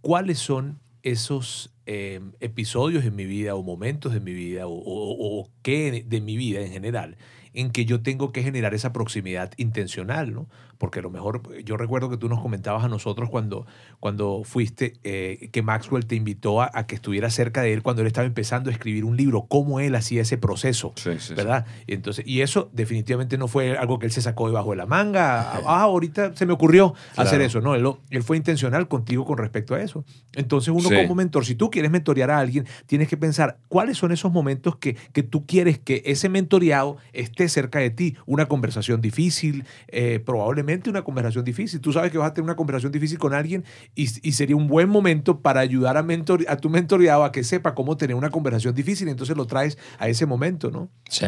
cuáles 0.00 0.38
son 0.38 0.80
esos 1.02 1.72
eh, 1.86 2.20
episodios 2.40 3.04
en 3.04 3.14
mi 3.14 3.26
vida 3.26 3.54
o 3.54 3.62
momentos 3.62 4.12
de 4.12 4.18
mi 4.20 4.32
vida 4.32 4.66
o- 4.66 4.72
o 4.84 5.50
qué 5.62 6.04
de 6.04 6.20
mi 6.20 6.36
vida 6.36 6.60
en 6.60 6.72
general 6.72 7.16
en 7.54 7.70
que 7.70 7.84
yo 7.86 8.02
tengo 8.02 8.32
que 8.32 8.42
generar 8.42 8.74
esa 8.74 8.92
proximidad 8.92 9.52
intencional, 9.56 10.34
¿no? 10.34 10.48
Porque 10.78 10.98
a 10.98 11.02
lo 11.02 11.10
mejor, 11.10 11.42
yo 11.64 11.76
recuerdo 11.76 12.10
que 12.10 12.16
tú 12.16 12.28
nos 12.28 12.40
comentabas 12.40 12.84
a 12.84 12.88
nosotros 12.88 13.30
cuando, 13.30 13.66
cuando 14.00 14.42
fuiste, 14.44 14.94
eh, 15.04 15.48
que 15.52 15.62
Maxwell 15.62 16.06
te 16.06 16.14
invitó 16.16 16.60
a, 16.60 16.70
a 16.74 16.86
que 16.86 16.94
estuviera 16.96 17.30
cerca 17.30 17.62
de 17.62 17.72
él 17.72 17.82
cuando 17.82 18.02
él 18.02 18.08
estaba 18.08 18.26
empezando 18.26 18.68
a 18.70 18.72
escribir 18.72 19.04
un 19.04 19.16
libro, 19.16 19.46
cómo 19.48 19.80
él 19.80 19.94
hacía 19.94 20.22
ese 20.22 20.36
proceso. 20.38 20.92
Sí, 20.96 21.12
sí, 21.12 21.18
sí. 21.28 21.34
¿verdad? 21.34 21.64
Y, 21.86 21.94
entonces, 21.94 22.26
y 22.26 22.42
eso 22.42 22.68
definitivamente 22.72 23.38
no 23.38 23.48
fue 23.48 23.76
algo 23.78 23.98
que 23.98 24.06
él 24.06 24.12
se 24.12 24.20
sacó 24.22 24.48
debajo 24.48 24.70
de 24.72 24.76
la 24.76 24.86
manga. 24.86 25.52
Ah, 25.66 25.82
ahorita 25.82 26.36
se 26.36 26.44
me 26.46 26.52
ocurrió 26.52 26.94
hacer 27.16 27.40
eso. 27.40 27.60
No, 27.60 27.74
él, 27.74 27.82
lo- 27.82 28.00
él 28.10 28.22
fue 28.22 28.36
intencional 28.36 28.86
contigo 28.88 29.24
con 29.24 29.38
respecto 29.38 29.74
a 29.74 29.80
eso. 29.82 30.04
Entonces, 30.34 30.68
uno 30.68 30.88
como 31.02 31.14
mentor, 31.14 31.46
si 31.46 31.54
tú 31.54 31.70
quieres 31.70 31.90
mentorear 31.90 32.30
a 32.30 32.38
alguien, 32.38 32.66
tienes 32.86 33.08
que 33.08 33.16
pensar 33.16 33.58
cuáles 33.68 33.96
son 33.96 34.12
esos 34.12 34.30
momentos 34.30 34.76
que, 34.76 34.96
que 35.12 35.22
tú 35.22 35.46
quieres 35.46 35.78
que 35.78 36.02
ese 36.04 36.28
mentoreado 36.28 36.98
esté 37.14 37.48
cerca 37.48 37.78
de 37.78 37.90
ti. 37.90 38.16
Una 38.26 38.46
conversación 38.46 39.00
difícil, 39.00 39.64
eh, 39.88 40.20
probablemente 40.24 40.65
una 40.90 41.02
conversación 41.02 41.44
difícil. 41.44 41.80
Tú 41.80 41.92
sabes 41.92 42.10
que 42.10 42.18
vas 42.18 42.30
a 42.30 42.34
tener 42.34 42.44
una 42.44 42.56
conversación 42.56 42.92
difícil 42.92 43.18
con 43.18 43.34
alguien 43.34 43.64
y, 43.94 44.06
sería 44.06 44.56
un 44.56 44.66
buen 44.66 44.88
momento 44.88 45.40
para 45.40 45.60
ayudar 45.60 45.96
a, 45.96 46.02
mentor, 46.02 46.44
a 46.48 46.56
tu 46.56 46.68
mentoreado 46.68 47.24
a 47.24 47.32
que 47.32 47.44
sepa 47.44 47.74
cómo 47.74 47.96
tener 47.96 48.16
una 48.16 48.30
conversación 48.30 48.74
difícil. 48.74 49.08
Entonces 49.08 49.36
lo 49.36 49.46
traes 49.46 49.78
a 49.98 50.08
ese 50.08 50.26
momento, 50.26 50.70
¿no? 50.70 50.88
Sí. 51.08 51.26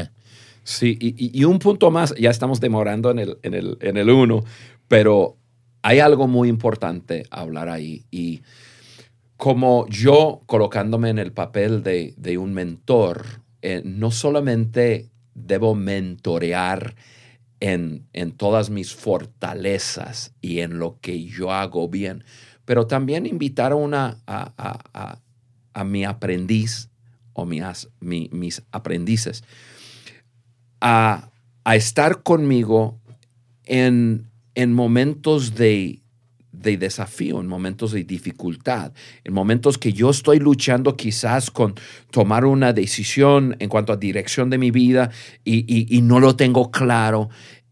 Sí, 0.64 0.99
y, 1.00 1.45
un 1.45 1.59
punto 1.59 1.90
más, 1.90 2.14
ya 2.16 2.28
estamos 2.28 2.61
demorando 2.61 3.11
en 3.11 3.21
el, 3.21 3.38
en, 3.42 3.54
el, 3.54 3.78
en 3.80 3.97
el 3.97 4.11
uno, 4.11 4.45
pero 4.87 5.37
hay 5.80 6.00
algo 6.00 6.28
muy 6.28 6.50
importante 6.50 7.25
hablar 7.30 7.71
ahí. 7.71 8.04
Y 8.11 8.42
como 9.38 9.87
yo 9.88 10.42
colocándome 10.45 11.09
en 11.09 11.18
el 11.18 11.33
papel 11.33 11.83
de, 11.83 12.12
de 12.18 12.37
un 12.37 12.52
mentor, 12.52 13.25
eh, 13.62 13.80
no 13.85 14.11
solamente 14.11 15.09
debo 15.35 15.75
mentorear 15.75 16.95
en, 17.61 18.07
en 18.12 18.33
todas 18.33 18.71
mis 18.71 18.95
fortalezas 18.95 20.33
y 20.41 20.61
en 20.61 20.79
lo 20.79 20.99
que 21.00 21.25
yo 21.25 21.53
hago 21.53 21.88
bien, 21.88 22.25
pero 22.65 22.87
también 22.87 23.27
invitar 23.27 23.73
a, 23.73 23.77
una, 23.77 24.19
a, 24.27 24.53
a- 24.57 24.81
a- 24.95 25.21
a 25.75 25.85
mi 25.85 26.05
aprendiz 26.05 26.91
o 27.33 27.45
mi 27.47 27.61
as- 27.61 27.88
mi- 28.00 28.29
mis 28.33 28.62
aprendices 28.73 29.45
a, 30.81 31.31
a 31.65 31.77
estar 31.77 32.23
conmigo 32.23 32.99
en, 33.65 34.31
en 34.55 34.73
momentos 34.73 35.55
de, 35.55 36.00
de 36.61 36.77
desafío, 36.77 37.41
en 37.41 37.47
momentos 37.47 37.93
de 37.93 38.05
dificultad, 38.05 38.93
en 39.25 39.33
momentos 39.33 39.79
que 39.79 39.93
yo 39.93 40.11
estoy 40.11 40.38
luchando 40.38 40.97
quizás 40.97 41.50
con 41.50 41.75
tomar 42.11 42.45
una 42.45 42.73
decisión 42.73 43.57
en 43.59 43.69
cuanto 43.69 43.93
a 43.93 43.97
dirección 43.97 44.50
de 44.50 44.59
mi 44.59 44.71
vida 44.71 45.11
y, 45.45 45.65
y- 45.69 46.03
no 46.03 46.21
lo 46.21 46.37
tengo 46.37 46.71
claro, 46.71 47.29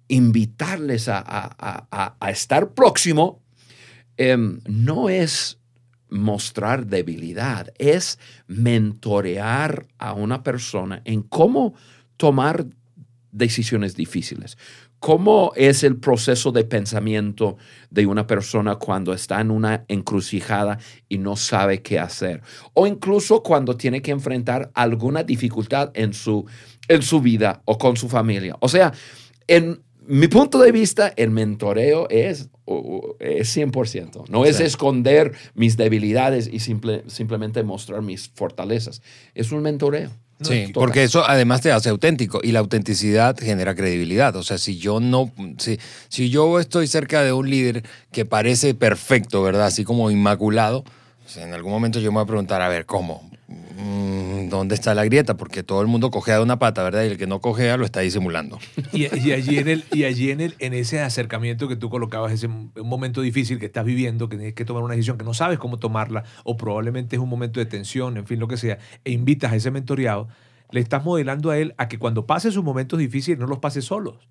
invitarles 0.08 1.08
a- 1.08 1.22
a- 1.26 2.16
a 2.20 2.30
estar 2.30 2.74
próximo 2.74 3.42
em, 4.18 4.60
no 4.66 5.08
es 5.10 5.58
mostrar 6.08 6.86
debilidad, 6.86 7.72
es 7.78 8.18
mentorear 8.46 9.86
a 9.98 10.12
una 10.14 10.42
persona 10.42 11.02
en 11.04 11.22
cómo 11.22 11.74
tomar 12.16 12.66
decisiones 13.32 13.94
difíciles. 13.96 14.56
¿Cómo 14.98 15.52
es 15.56 15.84
el 15.84 15.96
proceso 15.98 16.52
de 16.52 16.64
pensamiento 16.64 17.56
de 17.90 18.06
una 18.06 18.26
persona 18.26 18.76
cuando 18.76 19.12
está 19.12 19.40
en 19.40 19.50
una 19.50 19.84
encrucijada 19.88 20.78
y 21.08 21.18
no 21.18 21.36
sabe 21.36 21.82
qué 21.82 21.98
hacer? 21.98 22.42
O 22.72 22.86
incluso 22.86 23.42
cuando 23.42 23.76
tiene 23.76 24.00
que 24.02 24.10
enfrentar 24.10 24.70
alguna 24.74 25.22
dificultad 25.22 25.90
en 25.94 26.12
su, 26.14 26.46
en 26.88 27.02
su 27.02 27.20
vida 27.20 27.62
o 27.66 27.78
con 27.78 27.96
su 27.96 28.08
familia. 28.08 28.56
O 28.60 28.68
sea, 28.68 28.92
en 29.46 29.82
mi 30.08 30.28
punto 30.28 30.58
de 30.60 30.72
vista, 30.72 31.12
el 31.16 31.30
mentoreo 31.30 32.08
es, 32.08 32.48
es 33.18 33.56
100%. 33.56 34.28
No 34.28 34.44
es 34.44 34.60
esconder 34.60 35.32
mis 35.54 35.76
debilidades 35.76 36.48
y 36.50 36.60
simple- 36.60 37.02
simplemente 37.08 37.62
mostrar 37.64 38.02
mis 38.02 38.28
fortalezas. 38.34 39.02
Es 39.34 39.52
un 39.52 39.62
mentoreo. 39.62 40.10
Sí, 40.40 40.70
porque 40.74 41.04
eso 41.04 41.24
además 41.26 41.62
te 41.62 41.72
hace 41.72 41.88
auténtico 41.88 42.40
y 42.42 42.52
la 42.52 42.58
autenticidad 42.58 43.36
genera 43.38 43.74
credibilidad. 43.74 44.36
O 44.36 44.42
sea, 44.42 44.58
si 44.58 44.76
yo 44.76 45.00
no, 45.00 45.32
si, 45.58 45.78
si 46.08 46.28
yo 46.28 46.60
estoy 46.60 46.86
cerca 46.86 47.22
de 47.22 47.32
un 47.32 47.48
líder 47.48 47.84
que 48.12 48.26
parece 48.26 48.74
perfecto, 48.74 49.42
¿verdad? 49.42 49.66
Así 49.66 49.84
como 49.84 50.10
inmaculado, 50.10 50.84
pues 51.22 51.38
en 51.38 51.54
algún 51.54 51.72
momento 51.72 52.00
yo 52.00 52.12
me 52.12 52.16
voy 52.16 52.24
a 52.24 52.26
preguntar, 52.26 52.60
a 52.60 52.68
ver, 52.68 52.84
¿cómo? 52.84 53.30
Mm, 53.76 54.48
¿Dónde 54.48 54.74
está 54.74 54.94
la 54.94 55.04
grieta? 55.04 55.36
Porque 55.36 55.62
todo 55.62 55.82
el 55.82 55.86
mundo 55.86 56.10
cojea 56.10 56.36
de 56.36 56.42
una 56.42 56.58
pata, 56.58 56.82
¿verdad? 56.82 57.04
Y 57.04 57.08
el 57.08 57.18
que 57.18 57.26
no 57.26 57.40
cojea 57.40 57.76
lo 57.76 57.84
está 57.84 58.00
disimulando. 58.00 58.58
Y, 58.92 59.04
allí, 59.06 59.58
en, 59.58 59.68
el, 59.68 59.84
y 59.92 60.04
allí 60.04 60.30
en, 60.30 60.40
el, 60.40 60.54
en 60.58 60.72
ese 60.72 61.00
acercamiento 61.00 61.68
que 61.68 61.76
tú 61.76 61.90
colocabas, 61.90 62.32
ese 62.32 62.46
un 62.46 62.72
momento 62.84 63.20
difícil 63.20 63.58
que 63.58 63.66
estás 63.66 63.84
viviendo, 63.84 64.28
que 64.28 64.36
tienes 64.36 64.54
que 64.54 64.64
tomar 64.64 64.82
una 64.82 64.94
decisión 64.94 65.18
que 65.18 65.24
no 65.24 65.34
sabes 65.34 65.58
cómo 65.58 65.78
tomarla, 65.78 66.24
o 66.44 66.56
probablemente 66.56 67.16
es 67.16 67.22
un 67.22 67.28
momento 67.28 67.60
de 67.60 67.66
tensión, 67.66 68.16
en 68.16 68.26
fin, 68.26 68.40
lo 68.40 68.48
que 68.48 68.56
sea, 68.56 68.78
e 69.04 69.12
invitas 69.12 69.52
a 69.52 69.56
ese 69.56 69.70
mentoreado, 69.70 70.28
le 70.70 70.80
estás 70.80 71.04
modelando 71.04 71.50
a 71.50 71.58
él 71.58 71.74
a 71.76 71.88
que 71.88 71.98
cuando 71.98 72.26
pase 72.26 72.50
sus 72.50 72.64
momentos 72.64 72.98
difíciles 72.98 73.38
no 73.38 73.46
los 73.46 73.58
pase 73.58 73.82
solos, 73.82 74.28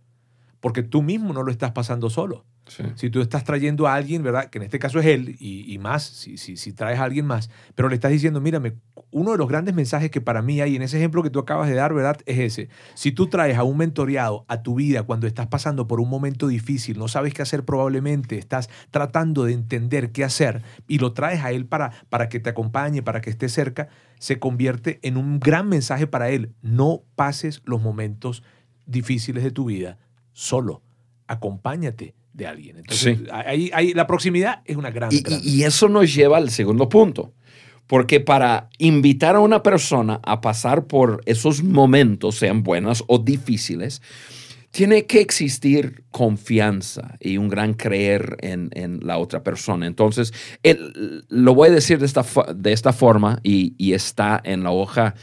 porque 0.65 0.82
tú 0.82 1.04
mismo 1.04 1.32
no 1.32 1.43
lo 1.43 1.51
estás 1.51 1.73
pasando 1.73 2.10
solo. 2.10 2.43
Sí. 2.65 2.84
Si 2.95 3.12
tú 3.12 3.21
estás 3.21 3.43
trayendo 3.43 3.86
a 3.86 3.93
alguien, 3.93 4.23
¿verdad? 4.23 4.49
Que 4.49 4.58
en 4.58 4.63
este 4.63 4.80
caso 4.80 4.99
es 4.99 5.06
él 5.06 5.36
y, 5.38 5.71
y 5.71 5.78
más, 5.78 6.01
si, 6.01 6.38
si, 6.38 6.58
si 6.58 6.73
traes 6.73 6.97
a 6.97 7.04
alguien 7.04 7.28
más, 7.28 7.51
pero 7.75 7.88
le 7.88 7.93
estás 7.93 8.12
diciendo, 8.12 8.41
mírame, 8.41 8.73
uno 9.12 9.34
de 9.34 9.38
los 9.38 9.47
grandes 9.47 9.75
mensajes 9.75 10.10
que 10.10 10.21
para 10.21 10.41
mí 10.41 10.62
hay 10.62 10.75
en 10.75 10.82
ese 10.82 10.97
ejemplo 10.97 11.21
que 11.21 11.30
tú 11.30 11.38
acabas 11.38 11.69
de 11.69 11.75
dar, 11.75 11.93
¿verdad? 11.93 12.17
Es 12.25 12.39
ese. 12.39 12.69
Si 12.95 13.12
tú 13.12 13.28
traes 13.28 13.60
a 13.60 13.63
un 13.63 13.78
mentoreado 13.78 14.43
a 14.47 14.63
tu 14.63 14.73
vida 14.73 15.04
cuando 15.04 15.28
estás 15.28 15.45
pasando 15.45 15.86
por 15.86 16.01
un 16.01 16.10
momento 16.10 16.47
difícil, 16.47 16.97
no 16.97 17.10
sabes 17.10 17.36
qué 17.36 17.43
hacer 17.43 17.63
probablemente, 17.63 18.39
estás 18.39 18.67
tratando 18.89 19.43
de 19.43 19.54
entender 19.54 20.12
qué 20.12 20.23
hacer 20.23 20.63
y 20.88 20.97
lo 20.97 21.13
traes 21.13 21.43
a 21.43 21.51
él 21.51 21.67
para, 21.67 21.91
para 22.10 22.28
que 22.28 22.39
te 22.39 22.49
acompañe, 22.49 23.04
para 23.04 23.21
que 23.21 23.30
esté 23.30 23.49
cerca, 23.49 23.89
se 24.17 24.39
convierte 24.39 24.99
en 25.04 25.17
un 25.17 25.39
gran 25.39 25.69
mensaje 25.69 26.08
para 26.08 26.32
él. 26.32 26.56
No 26.63 27.04
pases 27.15 27.62
los 27.65 27.84
momentos 27.84 28.41
difíciles 28.88 29.43
de 29.43 29.51
tu 29.51 29.65
vida 29.65 29.99
solo. 30.36 30.82
Acompáñate 31.28 32.13
de 32.34 32.45
alguien. 32.48 32.78
Entonces, 32.78 33.17
Sí. 33.17 33.26
ahí, 33.32 33.71
ahí 33.74 33.93
la 33.93 34.06
proximidad 34.06 34.62
es 34.65 34.76
una 34.76 34.91
gran, 34.91 35.12
Y, 35.12 35.21
gran- 35.21 35.39
y- 35.43 35.63
eso 35.63 35.88
nos 35.89 36.13
lleva 36.13 36.38
al 36.38 36.50
segundo 36.52 36.89
punto. 36.89 37.34
Porque 37.88 38.19
para 38.19 38.69
invitar 38.80 39.36
a 39.36 39.39
una 39.39 39.62
persona 39.63 40.19
a 40.24 40.41
pasar 40.41 40.86
por 40.88 41.21
esos 41.26 41.63
momentos, 41.63 42.36
sean 42.36 42.63
buenas 42.63 43.04
o 43.08 43.19
difíciles, 43.19 44.02
tiene 44.71 45.06
que 45.06 45.21
existir 45.21 46.04
confianza 46.12 47.15
y 47.21 47.38
un 47.38 47.48
gran 47.48 47.76
creer 47.76 48.38
en, 48.41 48.69
en 48.74 49.00
la 49.06 49.17
otra 49.19 49.41
persona. 49.43 49.86
Entonces, 49.88 50.34
el- 50.63 51.26
lo 51.30 51.54
voy 51.56 51.69
a 51.69 51.71
decir 51.71 52.00
de 52.00 52.08
esta, 52.08 52.26
de 52.54 52.74
esta 52.74 52.91
forma 52.91 53.39
y, 53.43 53.74
y 53.78 53.93
está 53.93 54.41
en 54.43 54.63
la 54.63 54.71
hoja 54.71 55.13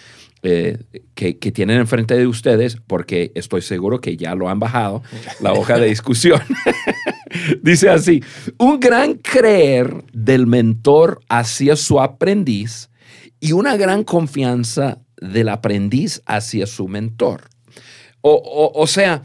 eh, 0.42 0.78
que, 1.14 1.34
tienen 1.34 1.78
enfrente 1.78 2.16
de 2.16 2.26
ustedes, 2.26 2.76
porque 2.86 3.30
estoy 3.34 3.62
seguro 3.62 4.00
que 4.00 4.16
ya 4.16 4.34
lo 4.34 4.48
han 4.48 4.58
bajado, 4.58 5.02
la 5.40 5.52
hoja 5.52 5.78
de 5.78 5.86
discusión. 5.86 6.40
Dice 7.62 7.88
así, 7.88 8.22
un 8.58 8.80
gran 8.80 9.14
creer 9.14 10.04
del 10.12 10.46
mentor 10.46 11.20
hacia 11.28 11.76
su 11.76 12.00
aprendiz 12.00 12.90
y 13.40 13.52
una 13.52 13.76
gran 13.76 14.04
confianza 14.04 14.98
del 15.20 15.48
aprendiz 15.48 16.22
hacia 16.26 16.66
su 16.66 16.88
mentor. 16.88 17.48
O, 18.20 18.32
o- 18.34 18.80
o 18.80 18.86
sea, 18.86 19.22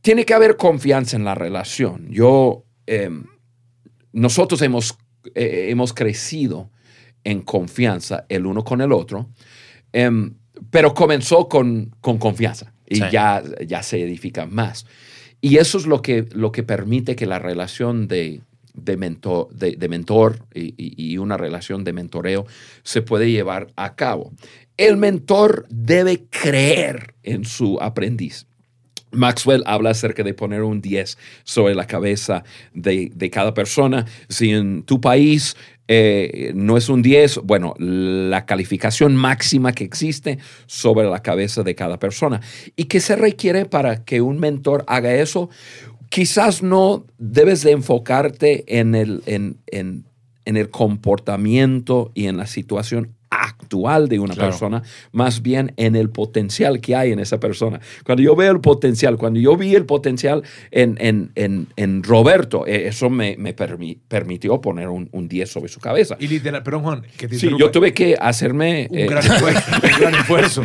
tiene 0.00 0.24
que 0.24 0.34
haber 0.34 0.56
confianza 0.56 1.16
en 1.16 1.24
la 1.24 1.34
relación. 1.34 2.08
Yo, 2.10 2.64
em, 2.86 3.24
nosotros 4.12 4.62
hemos, 4.62 4.96
eh, 5.34 5.66
hemos 5.70 5.92
crecido 5.92 6.70
en 7.24 7.40
confianza 7.42 8.24
el 8.28 8.46
uno 8.46 8.64
con 8.64 8.80
el 8.80 8.92
otro, 8.92 9.30
em, 9.92 10.34
pero 10.70 10.94
comenzó 10.94 11.48
con, 11.48 11.94
con 12.00 12.18
confianza 12.18 12.72
y 12.86 12.96
Sí. 12.96 13.02
ya, 13.10 13.42
ya 13.66 13.82
se 13.82 14.02
edifica 14.02 14.46
más. 14.46 14.86
Y 15.40 15.56
eso 15.58 15.78
es 15.78 15.86
lo 15.86 16.00
que, 16.02 16.26
lo 16.32 16.52
que 16.52 16.62
permite 16.62 17.16
que 17.16 17.26
la 17.26 17.38
relación 17.38 18.08
de, 18.08 18.40
de, 18.74 18.96
mentor, 18.96 19.48
de, 19.54 19.72
de 19.76 19.88
mentor 19.88 20.44
y, 20.54 20.74
y- 20.76 21.12
y 21.12 21.18
una 21.18 21.36
relación 21.36 21.84
de 21.84 21.92
mentoreo 21.92 22.46
se 22.82 23.02
puede 23.02 23.30
llevar 23.30 23.68
a 23.76 23.94
cabo. 23.94 24.32
El 24.76 24.96
mentor 24.96 25.66
debe 25.68 26.24
creer 26.30 27.14
en 27.22 27.44
su 27.44 27.78
aprendiz. 27.80 28.46
Maxwell 29.12 29.62
habla 29.66 29.90
acerca 29.90 30.24
de 30.24 30.34
poner 30.34 30.62
un 30.62 30.80
10 30.80 31.16
sobre 31.44 31.76
la 31.76 31.86
cabeza 31.86 32.42
de, 32.72 33.12
de 33.14 33.30
cada 33.30 33.54
persona. 33.54 34.06
Si 34.28 34.50
en 34.50 34.82
tu 34.82 35.00
país 35.00 35.56
eh, 35.86 36.52
no 36.54 36.76
es 36.76 36.88
un 36.88 37.02
10, 37.02 37.40
bueno, 37.44 37.74
la 37.78 38.46
calificación 38.46 39.16
máxima 39.16 39.72
que 39.72 39.84
existe 39.84 40.38
sobre 40.66 41.08
la 41.08 41.22
cabeza 41.22 41.62
de 41.62 41.74
cada 41.74 41.98
persona. 41.98 42.40
¿Y 42.76 42.84
qué 42.84 43.00
se 43.00 43.16
requiere 43.16 43.66
para 43.66 44.04
que 44.04 44.20
un 44.20 44.38
mentor 44.38 44.84
haga 44.86 45.14
eso? 45.14 45.50
Quizás 46.08 46.62
no 46.62 47.04
debes 47.18 47.62
de 47.62 47.72
enfocarte 47.72 48.78
en 48.78 48.94
el, 48.94 49.22
en, 49.26 49.58
en, 49.66 50.04
en 50.44 50.56
el 50.56 50.70
comportamiento 50.70 52.12
y 52.14 52.26
en 52.26 52.36
la 52.36 52.46
situación 52.46 53.13
actual 53.42 54.08
de 54.08 54.18
una 54.18 54.34
persona, 54.34 54.82
más 55.12 55.42
bien 55.42 55.72
en 55.76 55.96
el 55.96 56.10
potencial 56.10 56.80
que 56.80 56.96
hay 56.96 57.12
en 57.12 57.18
esa 57.18 57.40
persona. 57.40 57.80
Cuando 58.04 58.22
yo 58.22 58.36
veo 58.36 58.52
el 58.52 58.60
potencial, 58.60 59.16
cuando 59.16 59.40
yo 59.40 59.56
vi 59.56 59.74
el 59.74 59.86
potencial 59.86 60.42
en, 60.70 60.96
en, 61.00 61.30
en, 61.34 61.68
en 61.76 62.02
Roberto, 62.02 62.66
eh, 62.66 62.88
eso 62.88 63.10
me, 63.10 63.36
me 63.38 63.54
permitió 63.54 64.60
poner 64.60 64.88
un, 64.88 65.08
un, 65.12 65.28
10 65.28 65.50
sobre 65.50 65.68
su 65.68 65.80
cabeza. 65.80 66.16
Y 66.18 66.28
literal, 66.28 66.62
perdón 66.62 66.82
Juan, 66.82 67.02
que 67.16 67.28
sí, 67.28 67.50
yo 67.58 67.70
tuve 67.70 67.92
que 67.92 68.16
hacerme... 68.20 68.88
Un, 68.90 68.98
eh, 68.98 69.06
gran, 69.06 69.24
esfuerzo, 69.24 69.72
un 69.82 70.00
gran, 70.00 70.14
esfuerzo, 70.14 70.62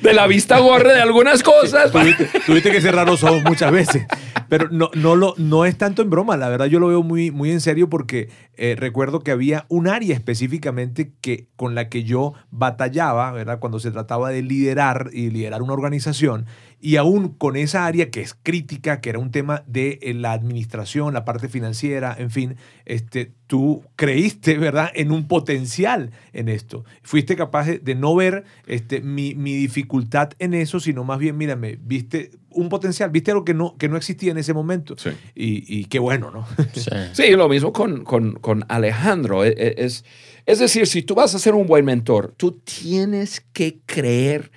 De 0.00 0.12
la 0.12 0.26
vista 0.26 0.58
gorda 0.58 0.94
de 0.94 1.00
algunas 1.00 1.42
cosas. 1.42 1.90
tuviste, 1.90 2.28
tuviste, 2.46 2.70
que 2.70 2.80
cerrar 2.80 3.06
los 3.06 3.22
ojos 3.24 3.42
muchas 3.44 3.72
veces. 3.72 4.06
Pero 4.48 4.68
no, 4.70 4.90
no, 4.94 5.16
lo, 5.16 5.34
no 5.38 5.64
es 5.64 5.78
tanto 5.78 6.02
en 6.02 6.10
broma, 6.10 6.36
la 6.36 6.48
verdad 6.48 6.66
yo 6.66 6.78
lo 6.78 6.88
veo 6.88 7.02
muy, 7.02 7.30
muy 7.30 7.50
en 7.50 7.60
serio 7.60 7.88
porque 7.88 8.28
eh, 8.56 8.76
recuerdo 8.78 9.20
que 9.20 9.30
había 9.30 9.64
un 9.68 9.88
área 9.88 10.14
específicamente 10.14 11.12
que, 11.20 11.48
con 11.56 11.74
la 11.74 11.88
que 11.88 12.04
yo 12.04 12.11
batallaba, 12.50 13.30
¿verdad? 13.32 13.58
Cuando 13.58 13.78
se 13.78 13.90
trataba 13.90 14.30
de 14.30 14.42
liderar 14.42 15.10
y 15.12 15.30
liderar 15.30 15.62
una 15.62 15.72
organización. 15.72 16.46
Y 16.80 16.96
aún 16.96 17.28
con 17.28 17.56
esa 17.56 17.86
área 17.86 18.10
que 18.10 18.20
es 18.20 18.34
crítica, 18.34 19.00
que 19.00 19.10
era 19.10 19.20
un 19.20 19.30
tema 19.30 19.62
de 19.66 20.00
eh, 20.02 20.14
la 20.14 20.32
administración, 20.32 21.14
la 21.14 21.24
parte 21.24 21.48
financiera, 21.48 22.14
en 22.18 22.30
fin, 22.30 22.56
este, 22.86 23.32
tú 23.46 23.84
creíste, 23.94 24.58
¿verdad?, 24.58 24.90
en 24.94 25.12
un 25.12 25.28
potencial 25.28 26.10
en 26.32 26.48
esto. 26.48 26.84
Fuiste 27.02 27.36
capaz 27.36 27.66
de, 27.66 27.94
no 27.94 28.14
ver 28.16 28.44
este, 28.66 29.00
mi, 29.00 29.34
mi, 29.34 29.54
dificultad 29.54 30.30
en 30.40 30.54
eso, 30.54 30.80
sino 30.80 31.04
más 31.04 31.18
bien, 31.18 31.36
mírame, 31.36 31.78
viste 31.80 32.32
un 32.54 32.68
potencial, 32.68 33.10
viste 33.10 33.30
algo 33.30 33.44
que 33.44 33.54
no, 33.54 33.76
que 33.76 33.88
no 33.88 33.96
existía 33.96 34.32
en 34.32 34.38
ese 34.38 34.54
momento. 34.54 34.94
Sí. 34.96 35.10
Y, 35.34 35.80
y, 35.80 35.84
qué 35.86 35.98
bueno, 35.98 36.30
¿no? 36.30 36.46
Sí, 36.72 36.90
sí 37.12 37.30
lo 37.32 37.48
mismo 37.48 37.72
con, 37.72 38.04
con, 38.04 38.34
con 38.34 38.64
Alejandro. 38.68 39.44
E, 39.44 39.48
e, 39.50 39.74
es, 39.84 40.04
es, 40.46 40.58
decir, 40.58 40.86
si 40.86 41.02
tú 41.02 41.14
vas 41.14 41.34
a 41.34 41.38
ser 41.38 41.54
un 41.54 41.66
buen 41.66 41.84
mentor, 41.84 42.34
tú 42.36 42.52
tienes 42.52 43.40
que 43.52 43.80
creer 43.86 44.50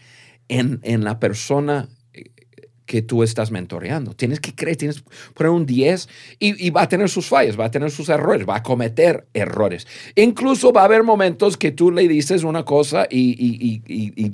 en, 0.48 0.80
en 0.84 1.04
la 1.04 1.20
persona 1.20 1.90
que 2.86 3.02
tú 3.02 3.24
estás 3.24 3.52
mentoreando. 3.52 4.14
Tienes 4.14 4.40
que 4.40 4.54
creer, 4.54 4.78
tienes 4.78 5.02
que 5.02 5.10
poner 5.34 5.52
un 5.52 5.66
10 5.66 6.08
y, 6.40 6.70
va 6.70 6.84
a 6.84 6.90
tener 6.90 7.10
sus 7.10 7.28
fallas, 7.28 7.60
va 7.60 7.66
a 7.66 7.72
tener 7.72 7.92
sus 7.92 8.10
errores, 8.10 8.48
va 8.48 8.58
a 8.58 8.64
cometer 8.64 9.28
errores. 9.34 9.88
Incluso 10.16 10.72
va 10.72 10.82
a 10.82 10.86
haber 10.86 11.04
momentos 11.04 11.58
que 11.58 11.72
tú 11.72 11.92
le 11.92 12.08
dices 12.08 12.44
una 12.44 12.64
cosa 12.64 13.08
y, 13.10 13.36
y 13.40 14.34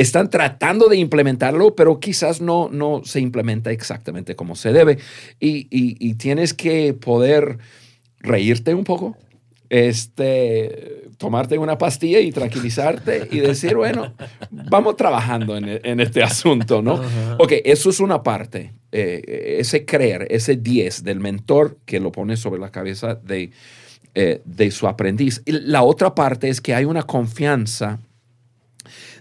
están 0.00 0.30
tratando 0.30 0.88
de 0.88 0.96
implementarlo, 0.96 1.74
pero 1.74 2.00
quizás 2.00 2.40
no, 2.40 2.68
no 2.70 3.02
se 3.04 3.20
implementa 3.20 3.70
exactamente 3.70 4.36
como 4.36 4.56
se 4.56 4.72
debe. 4.72 4.98
y 5.40 6.14
tienes 6.14 6.54
que 6.54 6.94
poder 6.94 7.58
reírte 8.20 8.74
un 8.74 8.84
poco, 8.84 9.16
este, 9.70 11.04
tomarte 11.16 11.56
una 11.56 11.78
pastilla 11.78 12.18
y 12.20 12.32
tranquilizarte 12.32 13.28
y 13.30 13.38
decir, 13.38 13.76
bueno, 13.76 14.12
vamos 14.50 14.96
trabajando 14.96 15.56
en, 15.56 16.00
este 16.00 16.22
asunto, 16.22 16.82
¿no? 16.82 17.00
Ok, 17.38 17.52
eso 17.64 17.90
es 17.90 18.00
una 18.00 18.22
parte, 18.22 18.72
eh, 18.90 19.56
ese 19.60 19.84
creer, 19.84 20.26
ese 20.30 20.56
10 20.56 21.04
del 21.04 21.20
mentor 21.20 21.78
que 21.86 22.00
lo 22.00 22.10
pone 22.10 22.36
sobre 22.36 22.60
la 22.60 22.70
cabeza 22.70 23.14
de, 23.14 23.52
eh, 24.14 24.42
de 24.44 24.70
su 24.72 24.88
aprendiz. 24.88 25.40
Y 25.46 25.52
la 25.52 25.82
otra 25.82 26.14
parte 26.14 26.48
es 26.48 26.60
que 26.60 26.74
hay 26.74 26.84
una 26.84 27.04
confianza 27.04 28.00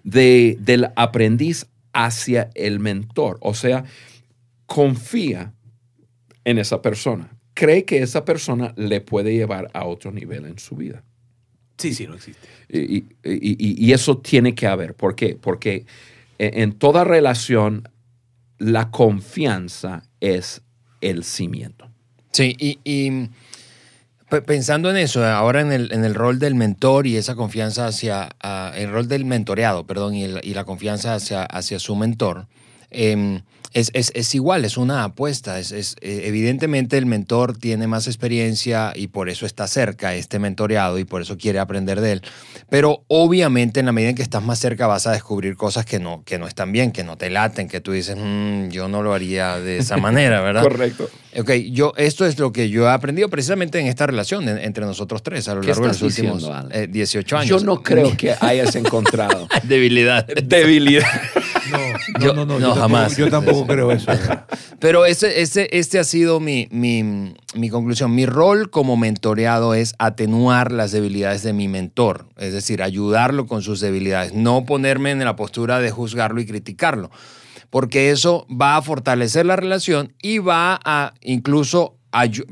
de, 0.03 0.57
del 0.59 0.89
aprendiz 0.95 1.67
hacia 1.93 2.49
el 2.55 2.79
mentor, 2.79 3.37
o 3.41 3.53
sea, 3.53 3.83
confía 4.65 5.53
en 6.43 6.59
esa 6.59 6.81
persona 6.81 7.39
cree 7.59 7.83
que 7.83 8.01
esa 8.01 8.23
persona 8.23 8.73
le 8.77 9.01
puede 9.01 9.33
llevar 9.33 9.69
a 9.73 9.85
otro 9.85 10.13
nivel 10.13 10.45
en 10.45 10.57
su 10.59 10.77
vida. 10.77 11.03
Sí, 11.77 11.93
sí, 11.93 12.07
no 12.07 12.15
existe. 12.15 12.47
Y, 12.69 13.03
y, 13.23 13.91
eso 13.91 14.17
tiene 14.17 14.55
que 14.55 14.65
haber. 14.65 14.95
¿Por 14.95 15.15
qué? 15.15 15.37
Porque 15.39 15.85
en 16.37 16.71
toda 16.73 17.03
relación 17.03 17.89
la 18.59 18.91
confianza 18.91 20.03
es 20.21 20.61
el 21.01 21.25
cimiento. 21.25 21.89
Sí, 22.31 22.55
y, 22.59 23.29
pensando 24.29 24.89
en 24.89 24.97
eso, 24.97 25.25
ahora 25.25 25.61
en 25.61 25.71
el, 25.71 25.91
en 25.91 26.05
el, 26.05 26.15
rol 26.15 26.39
del 26.39 26.55
mentor 26.55 27.07
y 27.07 27.17
esa 27.17 27.35
confianza 27.35 27.87
hacia, 27.87 28.29
el 28.75 28.91
rol 28.91 29.07
del 29.07 29.25
mentoreado, 29.25 29.85
perdón, 29.85 30.15
y, 30.15 30.27
la 30.27 30.63
confianza 30.63 31.15
hacia, 31.15 31.43
hacia 31.43 31.79
su 31.79 31.95
mentor, 31.95 32.45
eh, 32.91 33.41
es, 33.73 33.91
es, 33.93 34.11
es, 34.15 34.33
igual, 34.33 34.65
es 34.65 34.77
una 34.77 35.03
apuesta. 35.03 35.59
Es, 35.59 35.71
es, 35.71 35.95
eh, 36.01 36.23
evidentemente 36.25 36.97
el 36.97 37.05
mentor 37.05 37.55
tiene 37.55 37.85
más 37.85 38.07
experiencia 38.07 38.93
y 38.95 39.07
por 39.07 39.29
eso 39.29 39.45
está 39.45 39.67
cerca, 39.67 40.15
este 40.15 40.39
mentoreado, 40.39 40.97
y 40.97 41.05
por 41.05 41.21
eso 41.21 41.37
quiere 41.37 41.59
aprender 41.59 42.01
de 42.01 42.13
él. 42.13 42.21
Pero 42.69 43.03
obviamente 43.07 43.79
en 43.79 43.85
la 43.85 43.91
medida 43.91 44.09
en 44.09 44.15
que 44.15 44.23
estás 44.23 44.43
más 44.43 44.59
cerca 44.59 44.87
vas 44.87 45.05
a 45.05 45.11
descubrir 45.11 45.55
cosas 45.55 45.85
que 45.85 45.99
no, 45.99 46.23
que 46.25 46.39
no 46.39 46.47
están 46.47 46.71
bien, 46.71 46.91
que 46.91 47.03
no 47.03 47.17
te 47.17 47.29
laten, 47.29 47.67
que 47.67 47.79
tú 47.79 47.91
dices, 47.91 48.17
mm, 48.19 48.69
yo 48.69 48.87
no 48.87 49.03
lo 49.03 49.13
haría 49.13 49.59
de 49.59 49.77
esa 49.77 49.97
manera, 49.97 50.41
¿verdad? 50.41 50.63
Correcto. 50.63 51.09
Ok, 51.37 51.51
yo, 51.71 51.93
esto 51.95 52.25
es 52.25 52.39
lo 52.39 52.51
que 52.51 52.69
yo 52.69 52.85
he 52.87 52.91
aprendido 52.91 53.29
precisamente 53.29 53.79
en 53.79 53.85
esta 53.85 54.07
relación 54.07 54.49
entre 54.49 54.83
nosotros 54.85 55.21
tres 55.21 55.47
a 55.47 55.53
lo 55.53 55.61
largo 55.61 55.83
de 55.83 55.87
los 55.89 56.01
últimos 56.01 56.49
18 56.89 57.35
eh, 57.35 57.39
años. 57.39 57.49
Yo 57.49 57.59
no 57.59 57.83
creo 57.83 58.11
que 58.17 58.33
hayas 58.39 58.75
encontrado 58.75 59.47
debilidad. 59.63 60.25
Debilidad. 60.43 61.05
No, 62.19 62.33
no, 62.33 62.45
no, 62.45 62.59
no, 62.59 62.75
jamás. 62.75 63.17
yo 63.17 63.29
tampoco 63.29 63.67
creo 63.67 63.91
eso. 63.91 64.11
Pero 64.79 65.05
ese, 65.05 65.41
ese, 65.41 65.67
este 65.71 65.99
ha 65.99 66.03
sido 66.03 66.39
mi, 66.39 66.67
mi, 66.71 67.33
mi, 67.55 67.69
conclusión. 67.69 68.13
Mi 68.13 68.25
rol 68.25 68.69
como 68.69 68.97
mentoreado 68.97 69.73
es 69.73 69.95
atenuar 69.99 70.71
las 70.71 70.91
debilidades 70.91 71.43
de 71.43 71.53
mi 71.53 71.67
mentor, 71.67 72.27
es 72.37 72.53
decir, 72.53 72.81
ayudarlo 72.81 73.47
con 73.47 73.61
sus 73.61 73.79
debilidades, 73.79 74.33
no 74.33 74.65
ponerme 74.65 75.11
en 75.11 75.19
la 75.19 75.35
postura 75.35 75.79
de 75.79 75.91
juzgarlo 75.91 76.41
y 76.41 76.45
criticarlo, 76.45 77.11
porque 77.69 78.11
eso 78.11 78.47
va 78.49 78.77
a 78.77 78.81
fortalecer 78.81 79.45
la 79.45 79.55
relación 79.55 80.13
y 80.21 80.39
va 80.39 80.79
a 80.83 81.13
incluso 81.21 81.95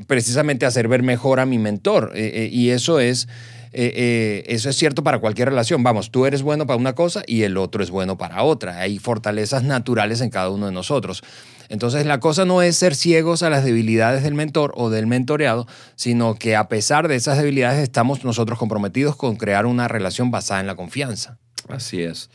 precisamente 0.06 0.66
hacer 0.66 0.88
ver 0.88 1.02
mejor 1.02 1.40
a 1.40 1.46
mi 1.46 1.58
mentor. 1.58 2.12
Eh, 2.14 2.30
eh, 2.34 2.48
y 2.52 2.70
eso 2.70 3.00
es 3.00 3.28
eh, 3.72 3.92
eh, 3.94 4.44
eso 4.46 4.70
es 4.70 4.76
cierto 4.76 5.02
para 5.02 5.18
cualquier 5.18 5.48
relación. 5.48 5.82
Vamos, 5.82 6.10
tú 6.10 6.26
eres 6.26 6.42
bueno 6.42 6.66
para 6.66 6.78
una 6.78 6.94
cosa 6.94 7.22
y 7.26 7.42
el 7.42 7.56
otro 7.56 7.82
es 7.82 7.90
bueno 7.90 8.16
para 8.16 8.42
otra. 8.42 8.80
Hay 8.80 8.98
fortalezas 8.98 9.62
naturales 9.62 10.20
en 10.20 10.30
cada 10.30 10.50
uno 10.50 10.66
de 10.66 10.72
nosotros. 10.72 11.22
Entonces 11.68 12.06
la 12.06 12.18
cosa 12.20 12.44
no 12.44 12.62
es 12.62 12.76
ser 12.76 12.94
ciegos 12.94 13.42
a 13.42 13.50
las 13.50 13.64
debilidades 13.64 14.22
del 14.22 14.34
mentor 14.34 14.72
o 14.76 14.90
del 14.90 15.06
mentoreado, 15.06 15.66
sino 15.96 16.34
que 16.34 16.56
a 16.56 16.68
pesar 16.68 17.08
de 17.08 17.16
esas 17.16 17.36
debilidades 17.38 17.82
estamos 17.82 18.24
nosotros 18.24 18.58
comprometidos 18.58 19.16
con 19.16 19.36
crear 19.36 19.66
una 19.66 19.86
relación 19.86 20.30
basada 20.30 20.60
en 20.60 20.66
la 20.66 20.76
confianza. 20.76 21.38
Así 21.68 22.02
es. 22.02 22.30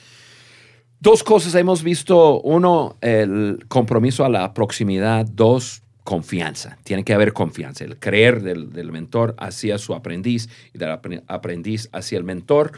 Dos 0.99 1.23
cosas 1.23 1.53
hemos 1.55 1.83
visto. 1.83 2.39
Uno, 2.41 2.95
el 3.01 3.65
compromiso 3.67 4.23
a 4.23 4.29
la 4.29 4.53
proximidad. 4.53 5.25
Dos, 5.25 5.82
confianza. 6.03 6.77
Tiene 6.83 7.03
que 7.03 7.13
haber 7.13 7.33
confianza, 7.33 7.83
el 7.83 7.97
creer 7.97 8.41
del, 8.41 8.91
mentor 8.91 9.35
hacia 9.37 9.77
su 9.77 9.93
aprendiz 9.93 10.49
y 10.73 10.77
del 10.77 10.91
aprendiz 11.27 11.89
hacia 11.91 12.17
el 12.17 12.23
mentor. 12.23 12.73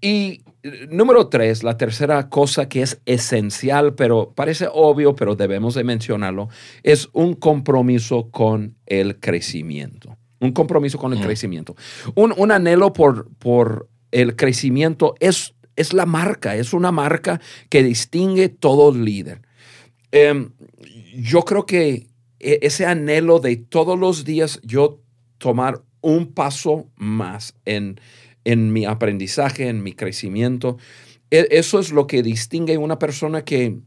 Y 0.00 0.42
eh, 0.62 0.88
número 0.90 1.28
tres, 1.28 1.62
la 1.62 1.76
tercera 1.76 2.28
cosa 2.28 2.68
que 2.68 2.82
es 2.82 3.00
esencial, 3.06 3.94
pero 3.94 4.32
parece 4.34 4.68
obvio, 4.72 5.14
pero 5.14 5.36
debemos 5.36 5.74
de 5.74 5.84
mencionarlo, 5.84 6.48
es 6.82 7.08
un 7.12 7.34
compromiso 7.34 8.30
con 8.30 8.76
el 8.86 9.18
crecimiento. 9.20 10.16
Un 10.38 10.52
compromiso 10.52 10.98
con 10.98 11.14
el 11.14 11.20
crecimiento. 11.20 11.76
Un, 12.14 12.52
anhelo 12.52 12.92
por, 12.92 13.30
por 13.38 13.88
el 14.10 14.36
crecimiento 14.36 15.14
es, 15.18 15.54
es 15.76 15.94
la 15.94 16.04
marca, 16.04 16.56
es 16.56 16.74
una 16.74 16.92
marca 16.92 17.40
que 17.70 17.82
distingue 17.82 18.50
todo 18.50 18.94
líder. 18.94 19.40
Em, 20.12 20.50
yo 21.14 21.42
creo 21.42 21.64
que 21.64 22.06
ese 22.40 22.86
anhelo 22.86 23.38
de 23.40 23.56
todos 23.56 23.98
los 23.98 24.24
días 24.24 24.60
yo 24.62 25.00
tomar 25.38 25.82
un 26.00 26.32
paso 26.32 26.88
más 26.96 27.54
en, 27.64 28.00
en 28.44 28.72
mi 28.72 28.84
aprendizaje, 28.84 29.68
en 29.68 29.82
mi 29.82 29.92
crecimiento. 29.92 30.78
E, 31.30 31.48
eso 31.50 31.80
es 31.80 31.90
lo 31.90 32.06
que 32.06 32.22
distingue 32.22 32.74
a 32.74 32.78
una 32.78 32.98
persona 32.98 33.44
que, 33.44 33.80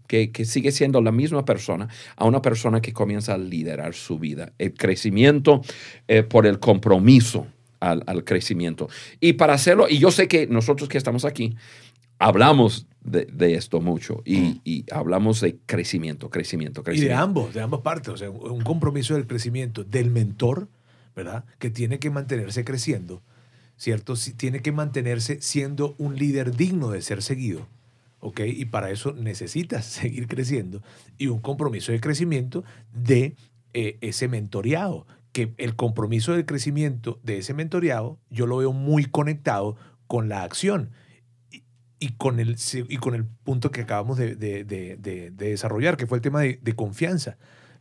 sigue 0.43 0.71
siendo 0.71 1.01
la 1.01 1.11
misma 1.11 1.45
persona 1.45 1.87
a 2.17 2.25
una 2.25 2.41
persona 2.41 2.81
que 2.81 2.91
comienza 2.91 3.33
a 3.33 3.37
liderar 3.37 3.93
su 3.93 4.19
vida. 4.19 4.51
El 4.57 4.73
crecimiento 4.73 5.61
eh, 6.07 6.23
por 6.23 6.45
el 6.45 6.59
compromiso 6.59 7.47
al, 7.79 8.03
al, 8.07 8.25
crecimiento. 8.25 8.89
Y 9.21 9.33
para 9.33 9.53
hacerlo, 9.53 9.87
y 9.89 9.99
yo 9.99 10.11
sé 10.11 10.27
que 10.27 10.47
nosotros 10.47 10.89
que 10.89 10.97
estamos 10.97 11.23
aquí, 11.23 11.55
hablamos 12.19 12.85
de, 13.01 13.55
esto 13.55 13.81
mucho 13.81 14.21
y, 14.23 14.61
y, 14.63 14.85
hablamos 14.91 15.41
de 15.41 15.57
crecimiento, 15.65 16.29
crecimiento, 16.29 16.83
crecimiento. 16.83 17.13
Y 17.13 17.15
de 17.15 17.21
ambos, 17.21 17.53
de 17.53 17.61
ambas 17.61 17.81
partes, 17.81 18.13
o 18.13 18.17
sea, 18.17 18.29
un 18.29 18.61
compromiso 18.61 19.15
del 19.15 19.25
crecimiento 19.25 19.83
del 19.83 20.11
mentor, 20.11 20.67
¿verdad? 21.15 21.45
Que 21.57 21.71
tiene 21.71 21.97
que 21.97 22.11
mantenerse 22.11 22.63
creciendo 22.63 23.23
¿cierto? 23.79 24.13
Tiene 24.35 24.61
que 24.61 24.73
mantenerse 24.73 25.41
siendo 25.41 25.95
un 25.97 26.17
líder 26.17 26.55
digno 26.55 26.91
de 26.91 27.01
ser 27.01 27.23
seguido. 27.23 27.65
¿ok? 28.19 28.41
Y 28.45 28.65
para 28.65 28.91
eso 28.91 29.13
necesitas 29.13 29.85
seguir 29.85 30.27
creciendo 30.27 30.83
y 31.17 31.27
un 31.27 31.39
compromiso 31.39 31.91
de 31.93 32.01
crecimiento 32.01 32.63
de 32.93 33.35
eh, 33.73 33.97
ese 34.01 34.27
mentoreado, 34.27 35.07
que 35.31 35.53
el 35.57 35.75
compromiso 35.75 36.33
del 36.33 36.45
crecimiento 36.45 37.19
de 37.23 37.37
ese 37.37 37.53
mentoreado 37.53 38.19
yo 38.29 38.45
lo 38.47 38.57
veo 38.57 38.73
muy 38.73 39.05
conectado 39.05 39.77
con 40.07 40.27
la 40.27 40.43
acción 40.43 40.89
y, 41.99 42.13
con, 42.13 42.39
el, 42.39 42.55
y 42.87 42.97
con 42.97 43.15
el 43.15 43.25
punto 43.25 43.71
que 43.71 43.81
acabamos 43.81 44.17
de, 44.17 44.35
desarrollar, 45.37 45.97
que 45.97 46.07
fue 46.07 46.17
el 46.17 46.21
tema 46.21 46.41
de, 46.41 46.75
confianza. 46.75 47.37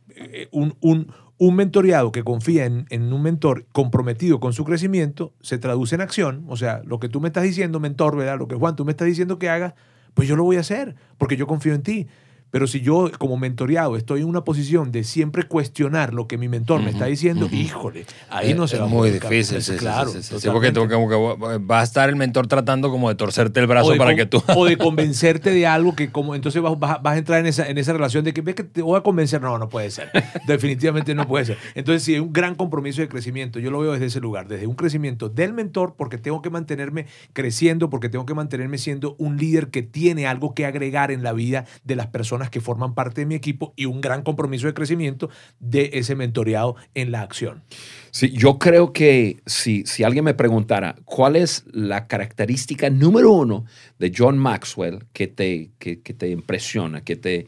Eh, 0.09 0.47
un, 0.51 0.75
un, 0.81 1.13
un, 1.37 1.55
mentoreado 1.55 2.11
que 2.11 2.23
confía 2.23 2.65
en, 2.65 2.85
en, 2.89 3.13
un 3.13 3.21
mentor 3.21 3.67
comprometido 3.71 4.39
con 4.39 4.53
su 4.53 4.65
crecimiento 4.65 5.33
se 5.41 5.59
traduce 5.59 5.95
en 5.95 6.01
acción. 6.01 6.45
O 6.47 6.57
sea, 6.57 6.81
lo 6.83 6.99
que 6.99 7.09
tú 7.09 7.21
me 7.21 7.27
estás 7.27 7.43
diciendo, 7.43 7.79
mentor. 7.79 8.15
Lo 8.15 8.47
que 8.47 8.55
Juan, 8.55 8.75
tú 8.75 8.85
me 8.85 8.91
estás 8.91 9.07
diciendo 9.07 9.37
que 9.37 9.49
haga, 9.49 9.75
pues 10.13 10.27
yo 10.27 10.35
lo 10.35 10.43
voy 10.43 10.57
a 10.57 10.61
hacer, 10.61 10.95
porque 11.17 11.37
yo 11.37 11.47
confío 11.47 11.73
en 11.73 11.83
ti. 11.83 12.07
Pero 12.51 12.67
si 12.67 12.81
yo 12.81 13.11
como 13.17 13.37
mentoreado 13.37 13.95
estoy 13.95 14.21
en 14.21 14.27
una 14.27 14.43
posición 14.43 14.91
de 14.91 15.03
siempre 15.03 15.43
cuestionar 15.43 16.13
lo 16.13 16.27
que 16.27 16.37
mi 16.37 16.47
mentor 16.47 16.81
me 16.81 16.89
está 16.89 17.05
diciendo, 17.05 17.47
híjole, 17.51 18.05
ahí 18.29 18.53
no 18.53 18.67
se 18.67 18.77
es 18.77 18.81
va 18.81 18.87
muy 18.87 19.11
difícil, 19.11 19.61
sí, 19.61 19.75
claro. 19.75 20.09
Sí, 20.09 20.47
porque 20.47 20.71
va 20.71 21.81
a 21.81 21.83
estar 21.83 22.09
el 22.09 22.15
mentor 22.15 22.47
tratando 22.47 22.89
como 22.89 23.09
de 23.09 23.15
torcerte 23.15 23.59
el 23.59 23.67
brazo 23.67 23.95
para 23.97 24.15
que 24.15 24.25
tú... 24.25 24.41
o 24.55 24.65
de 24.65 24.77
convencerte 24.89 25.51
de 25.51 25.67
algo 25.67 25.95
que 25.95 26.11
como 26.11 26.35
entonces 26.35 26.61
vas, 26.61 26.77
vas, 26.79 26.99
a 27.03 27.17
entrar 27.17 27.39
en 27.39 27.45
esa, 27.45 27.67
en 27.67 27.77
esa 27.77 27.93
relación 27.93 28.23
de 28.23 28.33
que 28.33 28.41
ves 28.41 28.55
que 28.55 28.63
te 28.63 28.81
voy 28.81 28.97
a 28.97 29.01
convencer. 29.01 29.41
No, 29.41 29.57
no 29.57 29.69
puede 29.69 29.91
ser. 29.91 30.09
Definitivamente 30.47 31.13
no 31.13 31.27
puede 31.27 31.45
ser. 31.45 31.57
Entonces 31.75 32.03
si 32.03 32.15
hay 32.15 32.19
un 32.19 32.33
gran 32.33 32.55
compromiso 32.55 33.01
de 33.01 33.09
crecimiento, 33.09 33.59
yo 33.59 33.69
lo 33.69 33.79
veo 33.79 33.91
desde 33.91 34.07
ese 34.07 34.19
lugar, 34.19 34.47
desde 34.47 34.65
un 34.65 34.75
crecimiento 34.75 35.29
del 35.29 35.53
mentor 35.53 35.95
porque 35.97 36.17
tengo 36.17 36.41
que 36.41 36.49
mantenerme 36.49 37.05
creciendo, 37.33 37.89
porque 37.89 38.09
tengo 38.09 38.25
que 38.25 38.33
mantenerme 38.33 38.77
siendo 38.77 39.15
un 39.19 39.37
líder 39.37 39.69
que 39.69 39.83
tiene 39.83 40.25
algo 40.25 40.53
que 40.53 40.65
agregar 40.65 41.11
en 41.11 41.23
la 41.23 41.33
vida 41.33 41.65
de 41.83 41.95
las 41.95 42.07
personas 42.07 42.38
que 42.47 42.61
forman 42.61 42.93
parte 42.93 43.21
de 43.21 43.25
mi 43.25 43.35
equipo 43.35 43.73
y 43.75 43.85
un 43.85 43.99
gran 43.99 44.23
compromiso 44.23 44.67
de 44.67 44.73
crecimiento 44.73 45.29
de 45.59 45.89
ese 45.93 46.15
mentoreado 46.15 46.75
en 46.93 47.11
la 47.11 47.21
acción. 47.21 47.63
Sí, 48.11 48.31
yo 48.31 48.57
creo 48.57 48.93
que 48.93 49.41
si, 49.45 49.85
si 49.85 50.03
alguien 50.03 50.23
me 50.23 50.33
preguntara 50.33 50.95
cuál 51.05 51.35
es 51.35 51.65
la 51.71 52.07
característica 52.07 52.89
número 52.89 53.31
uno 53.31 53.65
de 53.99 54.13
John 54.15 54.37
Maxwell 54.37 55.05
que 55.11 55.27
te, 55.27 55.71
que, 55.77 55.97
te 55.97 56.29
impresiona, 56.29 57.01
que, 57.01 57.17
te, 57.17 57.47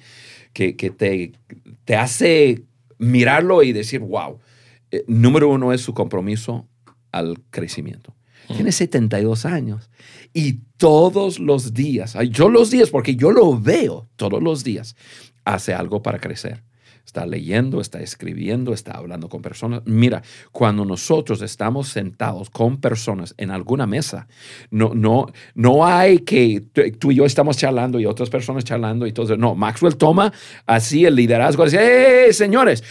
que, 0.54 0.73
te, 0.73 1.32
te 1.86 1.95
hace 1.95 2.63
mirarlo 2.97 3.63
y 3.63 3.71
decir, 3.71 4.01
wow, 4.01 4.39
eh, 4.91 5.04
número 5.08 5.49
uno 5.49 5.73
es 5.73 5.82
su 5.82 5.93
compromiso 5.93 6.67
al 7.12 7.41
crecimiento. 7.49 8.13
Tiene 8.53 8.71
72 8.71 9.45
años 9.45 9.89
y 10.33 10.59
todos 10.77 11.39
los 11.39 11.73
días, 11.73 12.17
yo 12.29 12.49
los 12.49 12.71
días, 12.71 12.89
porque 12.89 13.15
yo 13.15 13.31
lo 13.31 13.59
veo 13.59 14.07
todos 14.15 14.41
los 14.41 14.63
días, 14.63 14.95
hace 15.45 15.73
algo 15.73 16.01
para 16.01 16.19
crecer. 16.19 16.63
Está 17.05 17.25
leyendo, 17.25 17.81
está 17.81 17.99
escribiendo, 17.99 18.73
está 18.73 18.93
hablando 18.93 19.27
con 19.27 19.41
personas. 19.41 19.81
Mira, 19.85 20.21
cuando 20.51 20.85
nosotros 20.85 21.41
estamos 21.41 21.89
sentados 21.89 22.49
con 22.49 22.77
personas 22.77 23.33
en 23.37 23.51
alguna 23.51 23.87
mesa, 23.87 24.27
no, 24.69 24.93
no, 24.93 25.27
no 25.55 25.85
hay 25.85 26.19
que 26.19 26.61
tú 26.99 27.11
y 27.11 27.15
yo 27.15 27.25
estamos 27.25 27.57
charlando 27.57 27.99
y 27.99 28.05
otras 28.05 28.29
personas 28.29 28.63
charlando 28.63 29.07
y 29.07 29.11
todo. 29.11 29.35
No, 29.35 29.55
Maxwell 29.55 29.97
toma 29.97 30.31
así 30.65 31.03
el 31.03 31.15
liderazgo. 31.15 31.65
Dice, 31.65 31.79
¡Hey, 32.27 32.33
señores! 32.33 32.83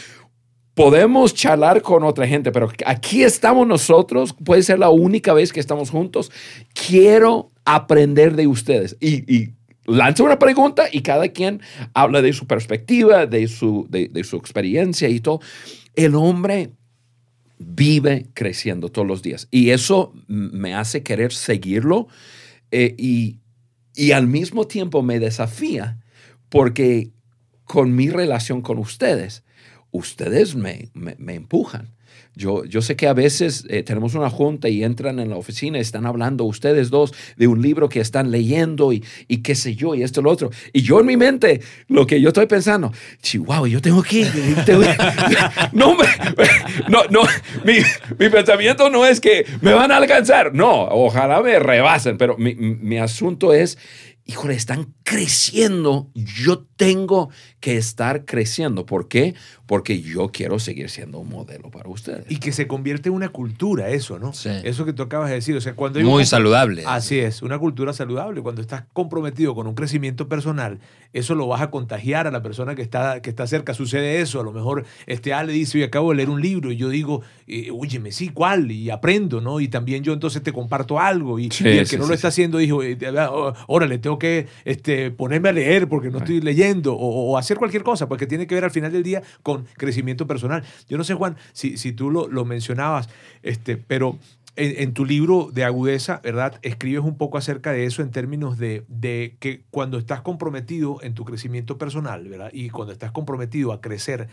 Podemos 0.75 1.35
charlar 1.35 1.83
con 1.83 2.05
otra 2.05 2.27
gente, 2.27 2.53
pero 2.53 2.71
aquí 2.87 3.23
estamos 3.23 3.67
nosotros, 3.67 4.35
puede 4.45 4.63
ser 4.63 4.79
la 4.79 4.91
única 4.91 5.33
vez 5.33 5.53
que 5.53 5.61
estamos 5.61 5.91
juntos. 5.91 6.31
Quiero 6.73 7.51
aprender 7.65 8.37
de 8.37 8.47
ustedes. 8.47 8.97
Y, 9.01 9.51
lanza 9.87 10.23
una 10.23 10.39
pregunta 10.39 10.85
y 10.93 11.01
cada 11.01 11.29
quien 11.29 11.61
habla 11.95 12.23
de 12.23 12.33
su 12.33 12.47
perspectiva, 12.47 13.27
de 13.27 13.49
su, 13.49 13.87
de, 13.91 14.25
su 14.25 14.37
experiencia 14.37 15.09
y 15.09 15.21
todo. 15.21 15.41
El 15.97 16.15
hombre 16.15 16.71
vive 17.59 18.27
creciendo 18.35 18.89
todos 18.89 19.09
los 19.09 19.23
días 19.23 19.49
y 19.51 19.71
eso 19.71 20.13
me 20.29 20.75
hace 20.75 21.03
querer 21.03 21.33
seguirlo 21.33 22.07
eh, 22.71 22.95
y, 22.97 23.39
y 23.95 24.13
al 24.13 24.29
mismo 24.29 24.67
tiempo 24.67 25.03
me 25.03 25.19
desafía 25.19 25.99
porque 26.49 27.11
con 27.65 27.95
mi 27.95 28.09
relación 28.11 28.63
con 28.63 28.79
ustedes, 28.79 29.45
ustedes 29.93 30.55
me, 30.55 30.89
me, 30.95 31.35
empujan. 31.35 31.89
Yo, 32.35 32.65
yo, 32.65 32.81
sé 32.81 32.97
que 32.97 33.09
a 33.09 33.13
veces 33.13 33.67
eh, 33.69 33.83
tenemos 33.83 34.15
una 34.15 34.31
junta 34.31 34.69
y 34.69 34.85
entran 34.85 35.19
en 35.19 35.31
la 35.31 35.37
oficina 35.37 35.79
y 35.79 35.81
están 35.81 36.07
hablando 36.07 36.45
ustedes 36.45 36.89
dos 36.89 37.13
de 37.37 37.49
un 37.49 37.61
libro 37.61 37.89
que 37.89 38.01
están 38.01 38.31
leyendo 38.31 38.93
y, 38.93 39.05
y 39.27 39.39
qué 39.39 39.55
sé 39.55 39.75
yo 39.75 39.95
y 39.95 40.03
esto 40.03 40.21
y 40.21 40.25
lo 40.25 40.31
otro. 40.31 40.51
Y 40.73 40.83
yo 40.83 41.01
en 41.01 41.07
mi 41.07 41.17
mente, 41.17 41.61
lo 41.89 42.07
que 42.07 42.21
yo 42.21 42.29
estoy 42.29 42.47
pensando, 42.47 42.93
chihuahua, 43.21 43.69
yo 43.69 43.83
tengo 43.83 44.03
que... 44.03 44.25
no, 45.73 45.97
no, 46.89 47.05
no 47.11 47.23
mi, 47.65 47.75
mi, 48.19 48.29
pensamiento 48.29 48.91
no 48.91 49.05
es 49.05 49.21
que 49.21 49.45
me 49.61 49.73
van 49.73 49.91
a 49.91 49.97
alcanzar. 49.97 50.55
No, 50.55 50.85
ojalá 50.85 51.43
me 51.43 51.59
rebasen, 51.59 52.17
pero 52.17 52.39
mi, 52.39 52.55
mi 52.55 52.99
asunto 52.99 53.53
es 53.53 53.77
híjole, 54.31 54.55
están 54.55 54.95
creciendo, 55.03 56.09
yo 56.15 56.65
tengo 56.77 57.31
que 57.59 57.77
estar 57.77 58.25
creciendo. 58.25 58.87
¿Por 58.87 59.09
qué? 59.09 59.35
Porque 59.71 60.03
yo 60.03 60.31
quiero 60.33 60.59
seguir 60.59 60.91
siendo 60.91 61.21
un 61.21 61.29
modelo 61.29 61.71
para 61.71 61.89
ustedes. 61.89 62.25
Y 62.29 62.39
que 62.39 62.51
se 62.51 62.67
convierte 62.67 63.09
en 63.09 63.15
una 63.15 63.29
cultura 63.29 63.89
eso, 63.91 64.19
¿no? 64.19 64.33
Sí. 64.33 64.51
Eso 64.65 64.85
que 64.85 64.93
tú 64.93 65.05
acabas 65.05 65.29
de 65.29 65.37
decir. 65.37 65.57
O 65.57 65.61
sea, 65.61 65.75
cuando 65.75 66.01
Muy 66.01 66.27
saludable. 66.27 66.83
Así 66.89 67.21
es, 67.21 67.41
una 67.41 67.57
cultura 67.57 67.93
saludable. 67.93 68.43
Cuando 68.43 68.63
estás 68.63 68.83
comprometido 68.93 69.55
con 69.55 69.69
un 69.69 69.77
crecimiento 69.77 70.29
personal, 70.29 70.81
eso 71.13 71.37
lo 71.37 71.47
vas 71.47 71.63
a 71.63 71.71
contagiar 71.71 72.27
a 72.27 72.33
la 72.33 72.43
persona 72.43 72.75
que 72.75 72.83
está, 72.83 73.23
que 73.23 73.31
está 73.31 73.47
cerca. 73.47 73.73
Sucede 73.73 74.21
eso. 74.21 74.41
A 74.41 74.43
lo 74.43 74.51
mejor 74.51 74.87
este 75.07 75.33
A 75.35 75.45
le 75.45 75.53
dice, 75.53 75.79
oye, 75.79 75.85
acabo 75.85 76.11
de 76.11 76.17
leer 76.17 76.31
un 76.31 76.43
libro 76.43 76.73
y 76.73 76.77
yo 76.77 76.89
digo, 76.89 77.23
eh, 77.47 77.71
óyeme, 77.73 78.11
sí, 78.11 78.31
¿cuál? 78.31 78.73
Y 78.73 78.91
aprendo, 78.91 79.41
¿no? 79.41 79.61
Y 79.61 79.69
también 79.69 80.03
yo 80.03 80.13
entonces 80.13 80.43
te 80.43 80.53
comparto 80.53 80.99
algo. 80.99 81.39
Y, 81.39 81.49
el 81.61 81.89
que 81.89 81.97
no 81.97 82.09
lo 82.09 82.15
está 82.15 82.27
haciendo 82.27 82.59
dijo, 82.59 82.83
eh, 82.83 82.99
órale, 83.69 83.99
tengo 83.99 84.19
que 84.19 84.49
este, 84.65 85.13
ponerme 85.13 85.51
a 85.51 85.53
leer 85.53 85.89
porque 85.89 86.11
no 86.11 86.19
estoy 86.19 86.41
leyendo 86.41 86.97
o, 86.97 87.39
hacer 87.39 87.57
cualquier 87.57 87.85
cosa, 87.85 88.09
porque 88.09 88.27
tiene 88.27 88.49
que 88.49 88.57
ver 88.57 88.65
al 88.65 88.73
final 88.73 88.91
del 88.91 89.05
día 89.05 89.23
con 89.45 89.60
crecimiento 89.77 90.27
personal. 90.27 90.65
Yo 90.89 90.99
no 90.99 91.05
sé, 91.05 91.15
Juan, 91.15 91.37
si, 91.53 91.77
si 91.77 91.93
tú 91.93 92.11
lo, 92.11 92.29
lo 92.29 92.45
mencionabas, 92.45 93.09
este, 93.43 93.77
pero 93.77 94.19
en, 94.57 94.93
tu 94.93 95.05
libro 95.05 95.51
de 95.53 95.65
agudeza, 95.65 96.21
¿verdad? 96.23 96.59
Escribes 96.63 97.05
un 97.05 97.17
poco 97.17 97.39
acerca 97.39 97.73
de 97.73 97.85
eso 97.85 98.03
en 98.03 98.11
términos 98.11 98.59
de, 98.59 98.85
de, 98.89 99.37
que 99.41 99.65
cuando 99.71 99.99
estás 99.99 100.21
comprometido 100.21 100.99
en 101.03 101.15
tu 101.15 101.25
crecimiento 101.25 101.79
personal, 101.79 102.29
¿verdad? 102.29 102.51
Y 102.53 102.71
cuando 102.71 102.93
estás 102.93 103.13
comprometido 103.13 103.73
a 103.73 103.81
crecer, 103.81 104.29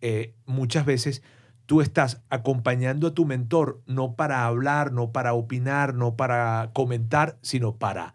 eh, 0.00 0.34
muchas 0.46 0.86
veces 0.86 1.22
tú 1.66 1.80
estás 1.80 2.22
acompañando 2.28 3.06
a 3.08 3.14
tu 3.14 3.24
mentor 3.24 3.80
no 3.86 4.14
para 4.14 4.44
hablar, 4.46 4.92
no 4.92 5.10
para 5.10 5.32
opinar, 5.32 5.94
no 5.94 6.16
para 6.16 6.70
comentar, 6.72 7.38
sino 7.42 7.76
para 7.76 8.14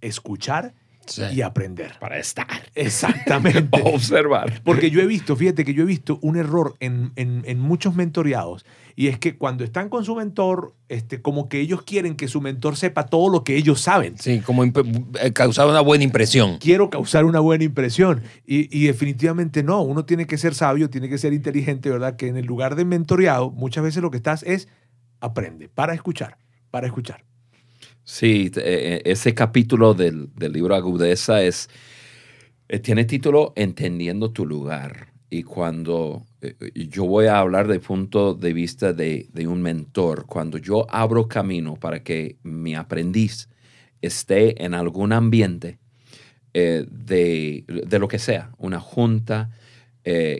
escuchar 0.00 0.74
y 1.18 1.42
aprender. 1.42 1.92
Para 1.98 2.18
estar. 2.18 2.70
Exactamente. 2.74 3.80
observar. 3.84 4.62
Porque 4.64 4.90
yo 4.90 5.00
he 5.00 5.06
visto, 5.06 5.36
fíjate 5.36 5.64
que 5.64 5.74
yo 5.74 5.82
he 5.82 5.86
visto 5.86 6.18
un 6.22 6.36
error 6.36 6.76
en, 6.80 7.12
en, 7.16 7.58
muchos 7.58 7.94
mentoreados 7.94 8.64
y 8.96 9.08
es 9.08 9.18
que 9.18 9.36
cuando 9.36 9.64
están 9.64 9.88
con 9.88 10.04
su 10.04 10.14
mentor, 10.14 10.74
este, 10.88 11.22
como 11.22 11.48
que 11.48 11.60
ellos 11.60 11.82
quieren 11.82 12.16
que 12.16 12.28
su 12.28 12.40
mentor 12.40 12.76
sepa 12.76 13.06
todo 13.06 13.30
lo 13.30 13.44
que 13.44 13.56
ellos 13.56 13.80
saben. 13.80 14.18
Sí, 14.18 14.40
como 14.40 14.64
eh, 14.64 14.72
causar 15.32 15.66
una 15.66 15.80
buena 15.80 16.04
impresión. 16.04 16.58
Quiero 16.58 16.90
causar 16.90 17.24
una 17.24 17.40
buena 17.40 17.64
impresión. 17.64 18.22
Y, 18.46 18.76
y, 18.76 18.86
definitivamente 18.86 19.62
no, 19.62 19.82
uno 19.82 20.04
tiene 20.04 20.26
que 20.26 20.38
ser 20.38 20.54
sabio, 20.54 20.90
tiene 20.90 21.08
que 21.08 21.18
ser 21.18 21.32
inteligente, 21.32 21.90
¿verdad? 21.90 22.16
Que 22.16 22.28
en 22.28 22.36
el 22.36 22.46
lugar 22.46 22.76
de 22.76 22.84
mentoreado, 22.84 23.50
muchas 23.50 23.84
veces 23.84 24.02
lo 24.02 24.10
que 24.10 24.16
estás 24.18 24.42
es 24.42 24.68
aprende, 25.20 25.68
para 25.68 25.94
escuchar, 25.94 26.38
para 26.70 26.86
escuchar. 26.86 27.24
Sí, 28.12 28.50
eh, 28.56 28.62
eh, 28.64 29.02
ese 29.04 29.34
capítulo 29.34 29.94
del, 29.94 30.30
libro 30.36 30.74
Agudeza 30.74 31.42
es, 31.44 31.70
eh, 32.68 32.80
tiene 32.80 33.04
título 33.04 33.52
Entendiendo 33.54 34.32
tu 34.32 34.44
lugar. 34.44 35.12
Y 35.30 35.44
cuando 35.44 36.26
yo 36.74 37.04
voy 37.04 37.26
a 37.26 37.38
hablar 37.38 37.68
de 37.68 37.78
punto 37.78 38.34
de 38.34 38.52
vista 38.52 38.92
de, 38.92 39.28
un 39.46 39.62
mentor, 39.62 40.26
cuando 40.26 40.58
yo 40.58 40.86
abro 40.90 41.28
camino 41.28 41.76
para 41.76 42.02
que 42.02 42.36
mi 42.42 42.74
aprendiz 42.74 43.48
esté 44.02 44.64
en 44.64 44.74
algún 44.74 45.12
ambiente 45.12 45.78
de, 46.52 47.64
lo 47.92 48.08
que 48.08 48.18
sea, 48.18 48.50
una 48.58 48.80
junta, 48.80 49.50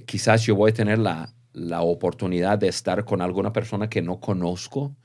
quizás 0.07 0.43
yo 0.45 0.57
voy 0.57 0.73
a 0.73 0.75
tener 0.75 0.99
la, 0.99 1.33
la 1.53 1.83
oportunidad 1.83 2.59
de 2.59 2.67
estar 2.67 3.05
con 3.05 3.23
alguna 3.23 3.53
persona 3.53 3.89
que 3.89 4.03
no 4.03 4.19
conozco, 4.19 4.97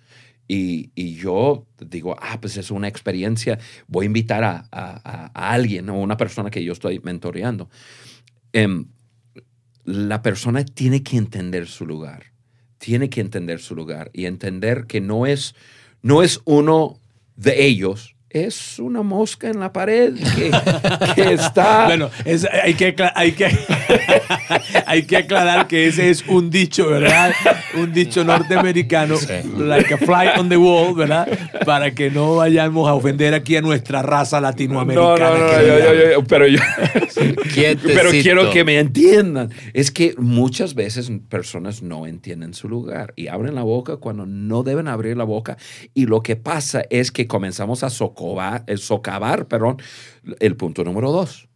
y, 0.47 1.15
yo 1.15 1.65
digo, 1.79 2.15
ah, 2.21 2.39
pues 2.39 2.57
es 2.57 2.69
una 2.69 2.87
experiencia, 2.87 3.57
voy 3.87 4.05
a 4.05 4.07
invitar 4.07 4.43
a, 4.43 4.67
a, 4.71 5.51
alguien 5.51 5.89
o 5.89 5.99
una 5.99 6.17
persona 6.17 6.51
que 6.51 6.63
yo 6.63 6.73
estoy 6.73 6.99
mentoreando. 6.99 7.69
Em, 8.53 8.85
la 9.83 10.21
persona 10.21 10.63
tiene 10.63 11.03
que 11.03 11.17
entender 11.17 11.67
su 11.67 11.85
lugar, 11.85 12.25
tiene 12.77 13.09
que 13.09 13.21
entender 13.21 13.59
su 13.59 13.75
lugar 13.75 14.11
y 14.13 14.25
entender 14.25 14.85
que 14.85 15.01
no 15.01 15.25
es, 15.25 15.55
no 16.01 16.21
es 16.21 16.41
uno 16.45 16.99
de 17.35 17.65
ellos, 17.65 18.15
es 18.29 18.79
una 18.79 19.01
mosca 19.01 19.47
en 19.47 19.59
la 19.59 19.71
pared 19.71 20.13
que, 20.35 20.51
que 21.15 21.33
está... 21.33 21.85
Bueno, 21.85 22.09
es- 22.25 22.45
hay, 22.45 22.73
que, 22.73 22.93
hay, 23.15 23.31
que, 23.31 23.45
hay 24.85 25.03
que 25.03 25.17
aclarar 25.17 25.67
que 25.67 25.87
ese 25.87 26.09
es 26.09 26.23
un 26.27 26.49
dicho, 26.49 26.87
¿verdad? 26.89 27.33
Un 27.75 27.91
dicho 27.93 28.23
norteamericano, 28.23 29.15
like 29.57 29.93
a 29.93 29.97
fly 29.97 30.39
on 30.39 30.49
the 30.49 30.57
wall, 30.57 30.93
¿verdad? 30.95 31.27
Para 31.65 31.91
que 31.91 32.09
no 32.11 32.35
vayamos 32.35 32.87
a 32.87 32.93
ofender 32.93 33.33
aquí 33.33 33.55
a 33.55 33.61
nuestra 33.61 34.01
raza 34.01 34.37
no, 34.37 34.47
latinoamericana. 34.47 35.29
no, 35.29 35.37
no, 35.37 35.49
que 35.49 35.67
yo- 35.67 35.79
yo- 35.79 36.11
yo- 36.13 36.23
pero 36.25 36.47
yo... 36.47 36.59
Pero 37.83 38.09
quiero 38.11 38.51
que 38.51 38.63
me 38.63 38.79
entiendan. 38.79 39.49
Es 39.73 39.91
que 39.91 40.15
muchas 40.17 40.73
veces 40.75 41.11
personas 41.29 41.81
no 41.81 42.05
entienden 42.07 42.53
su 42.53 42.67
lugar 42.69 43.13
y 43.15 43.27
abren 43.27 43.55
la 43.55 43.63
boca 43.63 43.97
cuando 43.97 44.25
no 44.25 44.63
deben 44.63 44.87
abrir 44.87 45.17
la 45.17 45.23
boca. 45.23 45.57
Y 45.93 46.05
lo 46.05 46.21
que 46.21 46.35
pasa 46.35 46.83
es 46.89 47.11
que 47.11 47.27
comenzamos 47.27 47.83
a 47.83 47.89
socovar, 47.89 48.63
eh, 48.67 48.77
socavar 48.77 49.47
perdón, 49.47 49.77
el 50.39 50.55
punto 50.55 50.83
número 50.83 51.11
dos. 51.11 51.47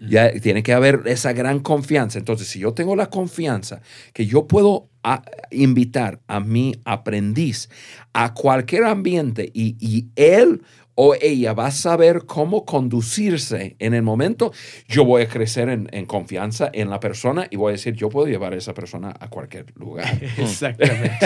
Ya 0.00 0.30
tiene 0.40 0.62
que 0.62 0.72
haber 0.72 1.02
esa 1.06 1.32
gran 1.32 1.60
confianza. 1.60 2.18
Entonces, 2.18 2.46
si 2.48 2.60
yo 2.60 2.72
tengo 2.74 2.94
la 2.96 3.10
confianza 3.10 3.82
que 4.12 4.26
yo 4.26 4.46
puedo 4.46 4.90
a- 5.02 5.22
invitar 5.50 6.20
a 6.28 6.40
mi 6.40 6.74
aprendiz 6.84 7.68
a 8.12 8.34
cualquier 8.34 8.84
ambiente 8.84 9.50
y, 9.54 9.76
y 9.80 10.06
él 10.16 10.62
o 11.00 11.14
ella 11.20 11.52
va 11.52 11.66
a 11.66 11.70
saber 11.70 12.24
cómo 12.26 12.64
conducirse 12.64 13.76
en 13.78 13.94
el 13.94 14.02
momento, 14.02 14.52
yo 14.88 15.04
voy 15.04 15.22
a 15.22 15.28
crecer 15.28 15.68
en, 15.68 15.88
en 15.92 16.06
confianza 16.06 16.68
en 16.72 16.90
la 16.90 16.98
persona 16.98 17.46
y 17.52 17.56
voy 17.56 17.68
a 17.70 17.72
decir, 17.72 17.94
yo 17.94 18.08
puedo 18.08 18.26
llevar 18.26 18.52
a 18.52 18.56
esa 18.56 18.74
persona 18.74 19.14
a 19.20 19.28
cualquier 19.28 19.66
lugar. 19.76 20.18
Exactamente. 20.36 21.16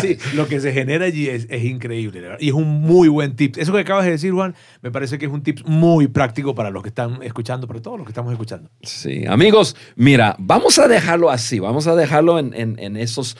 Sí, 0.00 0.18
lo 0.34 0.48
que 0.48 0.58
se 0.58 0.72
genera 0.72 1.04
allí 1.04 1.28
es, 1.28 1.46
es 1.48 1.62
increíble. 1.64 2.20
¿verdad? 2.20 2.38
Y 2.40 2.48
es 2.48 2.54
un 2.54 2.80
muy 2.80 3.06
buen 3.06 3.36
tip. 3.36 3.56
Eso 3.56 3.72
que 3.72 3.78
acabas 3.78 4.04
de 4.06 4.10
decir, 4.10 4.32
Juan, 4.32 4.56
me 4.82 4.90
parece 4.90 5.16
que 5.16 5.26
es 5.26 5.32
un 5.32 5.44
tip 5.44 5.60
muy 5.64 6.08
práctico 6.08 6.56
para 6.56 6.70
los 6.70 6.82
que 6.82 6.88
están 6.88 7.22
escuchando, 7.22 7.68
para 7.68 7.80
todos 7.80 7.98
los 7.98 8.06
que 8.06 8.10
estamos 8.10 8.32
escuchando. 8.32 8.68
Sí, 8.82 9.24
amigos, 9.28 9.76
mira, 9.94 10.34
vamos 10.40 10.80
a 10.80 10.88
dejarlo 10.88 11.30
así, 11.30 11.60
vamos 11.60 11.86
a 11.86 11.94
dejarlo 11.94 12.40
en, 12.40 12.52
en- 12.54 12.78
en 12.80 12.96
esos 12.96 13.36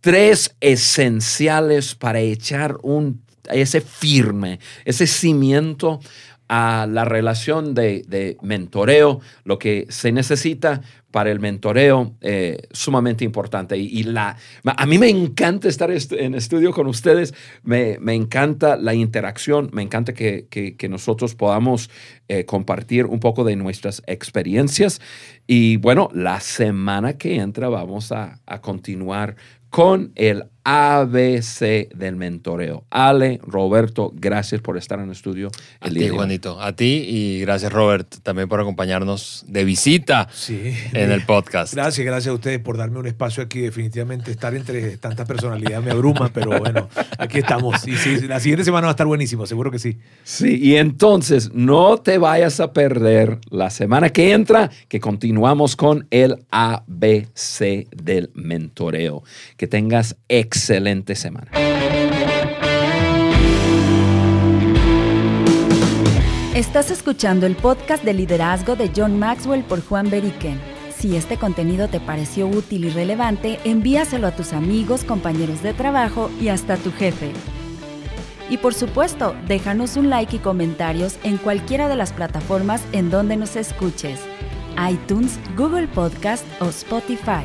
tres 0.00 0.54
esenciales 0.60 1.94
para 1.94 2.20
echar 2.20 2.76
un, 2.82 3.22
ese 3.52 3.80
firme, 3.80 4.58
ese 4.84 5.06
cimiento 5.06 6.00
a 6.48 6.88
la 6.90 7.04
relación 7.04 7.74
de, 7.74 8.02
de 8.08 8.36
mentoreo, 8.42 9.20
lo 9.44 9.58
que 9.58 9.86
se 9.88 10.10
necesita 10.10 10.80
para 11.12 11.30
el 11.30 11.38
mentoreo, 11.40 12.14
eh, 12.20 12.58
sumamente 12.72 13.24
importante. 13.24 13.76
Y, 13.76 14.02
la, 14.04 14.36
a 14.64 14.86
mí 14.86 14.98
me 14.98 15.08
encanta 15.08 15.68
estar 15.68 15.90
est- 15.92 16.12
en 16.12 16.34
estudio 16.34 16.72
con 16.72 16.86
ustedes, 16.88 17.34
me, 17.62 17.98
me 18.00 18.14
encanta 18.14 18.76
la 18.76 18.94
interacción, 18.94 19.70
me 19.72 19.82
encanta 19.82 20.12
que, 20.12 20.46
que- 20.50 20.76
que 20.76 20.88
nosotros 20.88 21.34
podamos 21.36 21.88
eh, 22.28 22.44
compartir 22.46 23.06
un 23.06 23.20
poco 23.20 23.44
de 23.44 23.54
nuestras 23.56 24.02
experiencias. 24.06 25.00
Y 25.46 25.76
bueno, 25.78 26.08
la 26.14 26.40
semana 26.40 27.16
que 27.16 27.36
entra 27.36 27.68
vamos 27.68 28.10
a, 28.12 28.40
a 28.46 28.60
continuar 28.60 29.36
con 29.70 30.12
el 30.16 30.50
ABC 30.64 31.88
del 31.94 32.16
mentoreo. 32.16 32.84
Ale, 32.90 33.40
Roberto, 33.42 34.12
gracias 34.14 34.60
por 34.60 34.76
estar 34.76 34.98
en 34.98 35.06
el 35.06 35.12
estudio. 35.12 35.50
A 35.80 35.88
el 35.88 35.94
ti, 35.94 35.98
día 36.00 36.06
de 36.08 36.10
hoy. 36.12 36.16
Juanito. 36.18 36.60
A 36.60 36.74
ti 36.74 37.04
y 37.08 37.40
gracias, 37.40 37.72
Robert, 37.72 38.16
también 38.22 38.48
por 38.48 38.60
acompañarnos 38.60 39.44
de 39.48 39.64
visita 39.64 40.28
Sí. 40.32 40.74
en 40.92 41.10
el 41.10 41.24
podcast. 41.24 41.74
Gracias, 41.74 42.04
gracias 42.06 42.30
a 42.30 42.34
ustedes 42.34 42.58
por 42.60 42.76
darme 42.76 42.98
un 42.98 43.06
espacio 43.06 43.42
aquí. 43.42 43.60
Definitivamente 43.60 44.30
estar 44.30 44.54
entre 44.54 44.96
tanta 44.98 45.24
personalidad 45.24 45.82
me 45.82 45.90
abruma, 45.90 46.30
pero 46.32 46.58
bueno, 46.58 46.88
aquí 47.18 47.38
estamos. 47.38 47.86
Y 47.86 47.96
sí, 47.96 48.20
la 48.28 48.40
siguiente 48.40 48.64
semana 48.64 48.86
va 48.86 48.90
a 48.90 48.92
estar 48.92 49.06
buenísimo, 49.06 49.46
seguro 49.46 49.70
que 49.70 49.78
sí. 49.78 49.98
Sí, 50.24 50.58
y 50.60 50.76
entonces 50.76 51.50
no 51.54 51.98
te 51.98 52.18
vayas 52.18 52.60
a 52.60 52.72
perder 52.72 53.38
la 53.50 53.70
semana 53.70 54.10
que 54.10 54.32
entra, 54.32 54.70
que 54.88 55.00
continuamos 55.00 55.76
con 55.76 56.06
el 56.10 56.36
ABC 56.50 57.86
del 57.90 58.30
mentoreo. 58.34 59.22
Que 59.56 59.66
tengas 59.66 60.16
excelente 60.50 61.14
semana. 61.14 61.48
Estás 66.56 66.90
escuchando 66.90 67.46
el 67.46 67.54
podcast 67.54 68.02
de 68.02 68.14
liderazgo 68.14 68.74
de 68.74 68.90
John 68.94 69.16
Maxwell 69.16 69.62
por 69.62 69.80
Juan 69.80 70.10
Beriken. 70.10 70.60
Si 70.98 71.16
este 71.16 71.36
contenido 71.36 71.86
te 71.86 72.00
pareció 72.00 72.48
útil 72.48 72.84
y 72.84 72.90
relevante, 72.90 73.60
envíaselo 73.64 74.26
a 74.26 74.32
tus 74.32 74.52
amigos, 74.52 75.04
compañeros 75.04 75.62
de 75.62 75.72
trabajo 75.72 76.32
y 76.40 76.48
hasta 76.48 76.76
tu 76.76 76.90
jefe. 76.90 77.32
Y 78.50 78.56
por 78.56 78.74
supuesto, 78.74 79.36
déjanos 79.46 79.96
un 79.96 80.10
like 80.10 80.34
y 80.34 80.38
comentarios 80.40 81.16
en 81.22 81.36
cualquiera 81.36 81.88
de 81.88 81.94
las 81.94 82.12
plataformas 82.12 82.82
en 82.90 83.08
donde 83.08 83.36
nos 83.36 83.54
escuches. 83.54 84.18
iTunes, 84.90 85.38
Google 85.56 85.86
Podcast 85.86 86.44
o 86.60 86.70
Spotify. 86.70 87.44